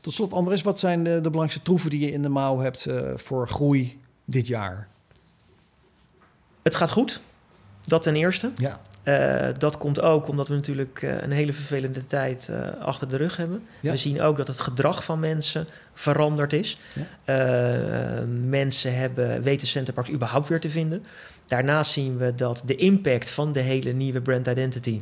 Tot 0.00 0.12
slot, 0.12 0.32
Andres, 0.32 0.62
wat 0.62 0.78
zijn 0.78 1.04
de, 1.04 1.10
de 1.10 1.20
belangrijkste 1.20 1.62
troeven 1.62 1.90
die 1.90 2.00
je 2.00 2.12
in 2.12 2.22
de 2.22 2.28
mouw 2.28 2.58
hebt 2.58 2.86
voor 3.14 3.48
groei 3.48 3.98
dit 4.24 4.46
jaar? 4.46 4.88
Het 6.68 6.76
gaat 6.76 6.90
goed, 6.90 7.20
dat 7.84 8.02
ten 8.02 8.16
eerste. 8.16 8.52
Ja, 8.56 8.80
Eh, 9.08 9.48
dat 9.58 9.78
komt 9.78 10.00
ook 10.00 10.28
omdat 10.28 10.48
we 10.48 10.54
natuurlijk 10.54 11.02
eh, 11.02 11.22
een 11.22 11.30
hele 11.30 11.52
vervelende 11.52 12.06
tijd 12.06 12.48
eh, 12.48 12.60
achter 12.80 13.08
de 13.08 13.16
rug 13.16 13.36
hebben. 13.36 13.62
Ja. 13.80 13.90
We 13.90 13.96
zien 13.96 14.20
ook 14.20 14.36
dat 14.36 14.46
het 14.46 14.60
gedrag 14.60 15.04
van 15.04 15.20
mensen 15.20 15.66
veranderd 15.94 16.52
is. 16.52 16.78
Ja. 17.24 18.24
Mensen 18.46 18.96
hebben, 18.96 19.42
weten 19.42 19.66
Centerparks 19.66 20.10
überhaupt 20.10 20.48
weer 20.48 20.60
te 20.60 20.70
vinden. 20.70 21.04
Daarnaast 21.46 21.92
zien 21.92 22.16
we 22.16 22.34
dat 22.34 22.62
de 22.64 22.74
impact 22.74 23.30
van 23.30 23.52
de 23.52 23.60
hele 23.60 23.92
nieuwe 23.92 24.20
brand 24.20 24.46
identity... 24.46 25.00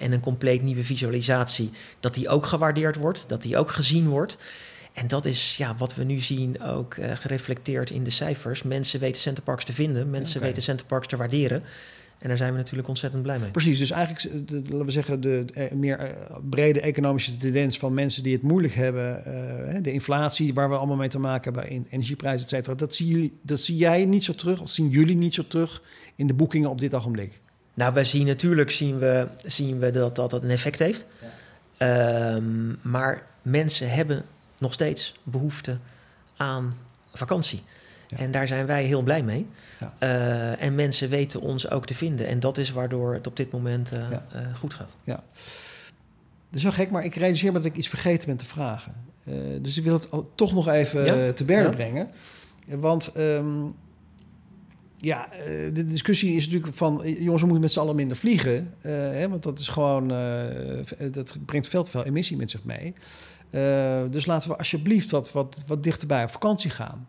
en 0.00 0.12
een 0.12 0.20
compleet 0.20 0.62
nieuwe 0.62 0.84
visualisatie, 0.84 1.70
dat 2.00 2.14
die 2.14 2.28
ook 2.28 2.46
gewaardeerd 2.46 2.96
wordt, 2.96 3.24
dat 3.28 3.42
die 3.42 3.56
ook 3.56 3.70
gezien 3.70 4.08
wordt. 4.08 4.36
En 4.92 5.08
dat 5.08 5.24
is 5.24 5.56
ja, 5.56 5.76
wat 5.76 5.94
we 5.94 6.04
nu 6.04 6.20
zien 6.20 6.62
ook 6.62 6.94
eh, 6.94 7.16
gereflecteerd 7.16 7.90
in 7.90 8.04
de 8.04 8.10
cijfers. 8.10 8.62
Mensen 8.62 9.00
weten 9.00 9.20
Centerparks 9.20 9.64
te 9.64 9.72
vinden, 9.72 10.10
mensen 10.10 10.40
weten 10.40 10.62
Centerparks 10.62 11.06
te 11.06 11.16
waarderen. 11.16 11.62
En 12.18 12.28
daar 12.28 12.36
zijn 12.36 12.52
we 12.52 12.58
natuurlijk 12.58 12.88
ontzettend 12.88 13.22
blij 13.22 13.38
mee. 13.38 13.50
precies. 13.50 13.78
Dus 13.78 13.90
eigenlijk, 13.90 14.24
eh, 14.24 14.40
de, 14.46 14.62
laten 14.62 14.86
we 14.86 14.92
zeggen, 14.92 15.20
de 15.20 15.44
eh, 15.54 15.72
meer 15.72 16.16
brede 16.50 16.80
economische 16.80 17.36
tendens 17.36 17.78
van 17.78 17.94
mensen 17.94 18.22
die 18.22 18.32
het 18.32 18.42
moeilijk 18.42 18.74
hebben, 18.74 19.22
de 19.82 19.92
inflatie 19.92 20.54
waar 20.54 20.68
we 20.68 20.76
allemaal 20.76 20.96
mee 20.96 21.08
te 21.08 21.18
maken 21.18 21.52
hebben, 21.52 21.70
in 21.70 21.86
energieprijzen, 21.90 22.42
et 22.42 22.48
cetera, 22.48 22.74
dat 22.74 22.94
zie, 22.94 23.06
jullie, 23.06 23.38
dat 23.42 23.60
zie 23.60 23.76
jij 23.76 24.04
niet 24.04 24.24
zo 24.24 24.34
terug, 24.34 24.60
of 24.60 24.70
zien 24.70 24.88
jullie 24.88 25.16
niet 25.16 25.34
zo 25.34 25.46
terug 25.46 25.82
in 26.14 26.26
de 26.26 26.34
boekingen 26.34 26.70
op 26.70 26.80
dit 26.80 26.94
ogenblik? 26.94 27.38
Nou, 27.74 27.94
wij 27.94 28.04
zien 28.04 28.26
natuurlijk 28.26 28.70
zien 28.70 28.98
we, 28.98 29.26
zien 29.44 29.78
we 29.78 29.90
dat, 29.90 30.16
dat 30.16 30.30
dat 30.30 30.42
een 30.42 30.50
effect 30.50 30.78
heeft. 30.78 31.04
Ehm, 31.76 32.74
maar 32.82 33.26
mensen 33.42 33.90
hebben 33.90 34.24
nog 34.62 34.72
steeds 34.72 35.14
behoefte 35.22 35.78
aan 36.36 36.74
vakantie. 37.12 37.62
Ja. 38.08 38.16
En 38.18 38.30
daar 38.30 38.46
zijn 38.46 38.66
wij 38.66 38.84
heel 38.84 39.02
blij 39.02 39.22
mee. 39.22 39.46
Ja. 39.80 39.94
Eh, 39.98 40.62
en 40.62 40.74
mensen 40.74 41.08
weten 41.08 41.40
ons 41.40 41.70
ook 41.70 41.86
te 41.86 41.94
vinden. 41.94 42.26
En 42.26 42.40
dat 42.40 42.58
is 42.58 42.70
waardoor 42.70 43.14
het 43.14 43.26
op 43.26 43.36
dit 43.36 43.52
moment 43.52 43.92
eh, 43.92 44.10
Ja. 44.10 44.26
eh, 44.32 44.40
goed 44.56 44.74
gaat. 44.74 44.96
Dat 45.04 46.60
is 46.60 46.62
wel 46.62 46.72
gek, 46.72 46.90
maar 46.90 47.04
ik 47.04 47.14
realiseer 47.14 47.52
me 47.52 47.58
dat 47.58 47.66
ik 47.66 47.76
iets 47.76 47.88
vergeten 47.88 48.26
ben 48.28 48.36
te 48.36 48.44
vragen. 48.44 48.94
Dus 49.60 49.76
ik 49.76 49.84
wil 49.84 49.92
het 49.92 50.08
toch 50.34 50.52
nog 50.54 50.68
even 50.68 51.04
Ja? 51.04 51.32
te 51.32 51.44
berden 51.44 51.70
Ja. 51.70 51.76
brengen. 51.76 52.10
Want 52.68 53.12
ehm, 53.12 53.46
ja, 54.96 55.28
de 55.72 55.84
discussie 55.86 56.36
is 56.36 56.46
natuurlijk 56.46 56.74
van... 56.76 57.00
jongens, 57.04 57.40
we 57.40 57.46
moeten 57.46 57.60
met 57.60 57.72
z'n 57.72 57.78
allen 57.80 57.96
minder 57.96 58.16
vliegen. 58.16 58.74
hè, 58.80 59.28
want 59.28 59.42
dat 59.42 59.58
is 59.58 59.68
gewoon... 59.68 60.08
dat 61.10 61.36
brengt 61.46 61.68
veel 61.68 61.82
te 61.82 61.90
veel 61.90 62.04
emissie 62.04 62.36
met 62.36 62.50
zich 62.50 62.64
mee. 62.64 62.94
Eh, 63.52 64.02
dus 64.10 64.26
laten 64.26 64.48
we 64.48 64.56
alsjeblieft 64.56 65.10
wat, 65.10 65.32
wat, 65.32 65.64
wat 65.66 65.82
dichterbij 65.82 66.24
op 66.24 66.30
vakantie 66.30 66.70
gaan. 66.70 67.08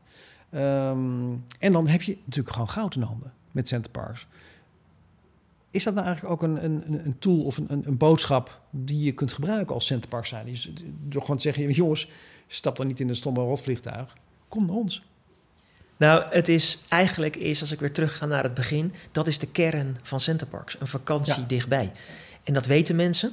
Ehm, 0.49 1.31
en 1.59 1.71
dan 1.71 1.87
heb 1.87 2.01
je 2.01 2.17
natuurlijk 2.23 2.53
gewoon 2.53 2.69
goud 2.69 2.95
in 2.95 3.01
handen 3.01 3.33
met 3.51 3.67
Centerparks. 3.67 4.27
Is 5.69 5.83
dat 5.83 5.93
nou 5.93 6.05
eigenlijk 6.05 6.35
ook 6.35 6.49
een, 6.49 6.63
een, 6.63 7.05
een 7.05 7.19
tool 7.19 7.43
of 7.43 7.57
een, 7.57 7.65
een, 7.71 7.87
een 7.87 7.97
boodschap 7.97 8.61
die 8.69 9.03
je 9.03 9.11
kunt 9.11 9.33
gebruiken 9.33 9.75
als 9.75 9.85
Centerpark 9.85 10.25
zijn? 10.25 10.45
Dus 10.45 10.71
door 10.83 11.21
gewoon 11.21 11.37
te 11.37 11.43
zeggen, 11.43 11.71
jongens, 11.71 12.09
stap 12.47 12.77
dan 12.77 12.87
niet 12.87 12.99
in 12.99 13.09
een 13.09 13.15
stomme 13.15 13.39
rotvliegtuig. 13.39 14.13
Kom 14.47 14.65
naar 14.65 14.75
ons. 14.75 15.03
Nou, 15.97 16.23
het 16.29 16.47
is 16.47 16.79
eigenlijk 16.87 17.35
is, 17.35 17.61
als 17.61 17.71
ik 17.71 17.79
weer 17.79 17.93
terug 17.93 18.17
ga 18.17 18.25
naar 18.25 18.43
het 18.43 18.53
begin, 18.53 18.91
dat 19.11 19.27
is 19.27 19.39
de 19.39 19.47
kern 19.47 19.97
van 20.01 20.19
Centerparks. 20.19 20.79
Een 20.79 20.87
vakantie 20.87 21.39
Ja. 21.41 21.47
dichtbij. 21.47 21.91
En 22.43 22.53
dat 22.53 22.65
weten 22.65 22.95
mensen. 22.95 23.31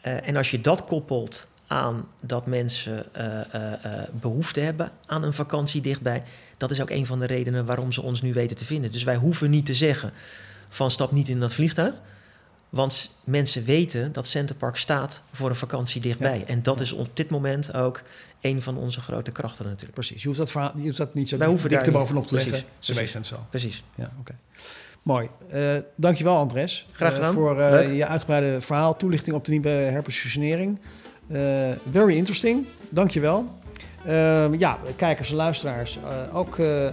Eh, 0.00 0.28
en 0.28 0.36
als 0.36 0.50
je 0.50 0.60
dat 0.60 0.84
koppelt 0.84 1.48
aan 1.74 2.08
dat 2.20 2.46
mensen 2.46 3.14
eh, 3.14 3.54
eh, 3.54 3.72
eh, 3.72 4.08
behoefte 4.20 4.60
hebben 4.60 4.90
aan 5.06 5.22
een 5.22 5.34
vakantie 5.34 5.80
dichtbij, 5.80 6.22
dat 6.56 6.70
is 6.70 6.80
ook 6.80 6.90
een 6.90 7.06
van 7.06 7.20
de 7.20 7.26
redenen 7.26 7.64
waarom 7.64 7.92
ze 7.92 8.02
ons 8.02 8.22
nu 8.22 8.32
weten 8.32 8.56
te 8.56 8.64
vinden. 8.64 8.92
Dus 8.92 9.02
wij 9.02 9.16
hoeven 9.16 9.50
niet 9.50 9.66
te 9.66 9.74
zeggen 9.74 10.12
van 10.68 10.90
stap 10.90 11.12
niet 11.12 11.28
in 11.28 11.40
dat 11.40 11.54
vliegtuig. 11.54 11.94
Want 12.68 13.20
mensen 13.24 13.64
weten 13.64 14.12
dat 14.12 14.28
Centerpark 14.28 14.76
staat 14.76 15.22
voor 15.32 15.48
een 15.48 15.54
vakantie 15.54 16.00
dichtbij. 16.00 16.38
Ja. 16.38 16.44
En 16.44 16.62
dat 16.62 16.80
is 16.80 16.92
op 16.92 17.16
dit 17.16 17.30
moment 17.30 17.74
ook 17.74 18.02
een 18.40 18.62
van 18.62 18.76
onze 18.76 19.00
grote 19.00 19.32
krachten 19.32 19.64
natuurlijk. 19.64 19.94
Precies. 19.94 20.22
Je 20.22 20.26
hoeft 20.26 20.38
dat, 20.38 20.50
verhaal, 20.50 20.72
je 20.76 20.82
hoeft 20.82 20.96
dat 20.96 21.14
niet 21.14 21.28
zo 21.28 21.36
Wij 21.36 21.48
dik, 21.48 21.68
dik 21.68 21.86
er 21.86 21.92
bovenop 21.92 22.26
te 22.26 22.34
precies, 22.34 22.50
leggen. 22.50 22.70
Ze 22.78 22.92
precies. 22.92 23.12
weten 23.12 23.20
het 23.20 23.30
wel. 23.30 23.46
Precies. 23.50 23.84
Ja, 23.94 24.12
oké. 24.20 24.38
Mooi. 25.02 25.28
Eh 25.50 25.76
dankjewel, 25.96 26.36
Andres. 26.36 26.86
Graag 26.92 27.14
gedaan. 27.14 27.34
voor 27.34 27.62
je 27.92 28.06
uitgebreide 28.06 28.60
verhaal, 28.60 28.96
toelichting 28.96 29.36
op 29.36 29.44
de 29.44 29.50
nieuwe 29.50 29.68
herpositionering. 29.68 30.78
Eh 31.26 31.70
very 31.90 32.16
interesting. 32.16 32.66
Dankjewel. 32.90 33.62
Uh, 34.06 34.58
ja, 34.58 34.78
kijkers 34.96 35.30
en 35.30 35.36
luisteraars, 35.36 35.98
eh, 35.98 36.36
ook 36.36 36.58
eh, 36.58 36.88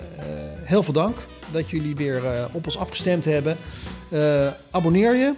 heel 0.64 0.84
veel 0.84 0.94
dank 0.94 1.18
dat 1.52 1.70
jullie 1.70 1.96
weer 1.96 2.22
op 2.52 2.66
ons 2.66 2.78
afgestemd 2.78 3.26
hebben. 3.26 3.58
Abonneer 4.72 5.16
je 5.16 5.34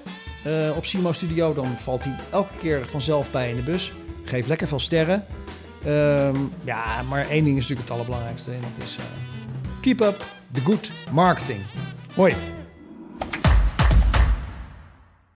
op 0.75 0.86
Simo 0.86 1.12
Studio, 1.12 1.53
dan 1.53 1.77
valt 1.77 2.03
hij 2.03 2.15
elke 2.32 2.58
keer 2.60 2.88
vanzelf 2.88 3.32
bij 3.32 3.49
in 3.49 3.56
de 3.56 3.62
bus. 3.62 3.93
Geef 4.23 4.47
lekker 4.47 4.67
veel 4.67 4.79
sterren. 4.79 5.25
Ehm, 5.86 6.38
ja, 6.63 7.01
maar 7.10 7.29
één 7.29 7.43
ding 7.43 7.58
is 7.58 7.62
natuurlijk 7.62 7.88
het 7.88 7.91
allerbelangrijkste 7.91 8.51
en 8.51 8.62
dat 8.62 8.86
is 8.86 8.97
keep 9.82 10.01
up 10.01 10.25
the 10.51 10.62
good 10.62 10.91
marketing. 11.12 11.60
Hoi. 12.15 12.62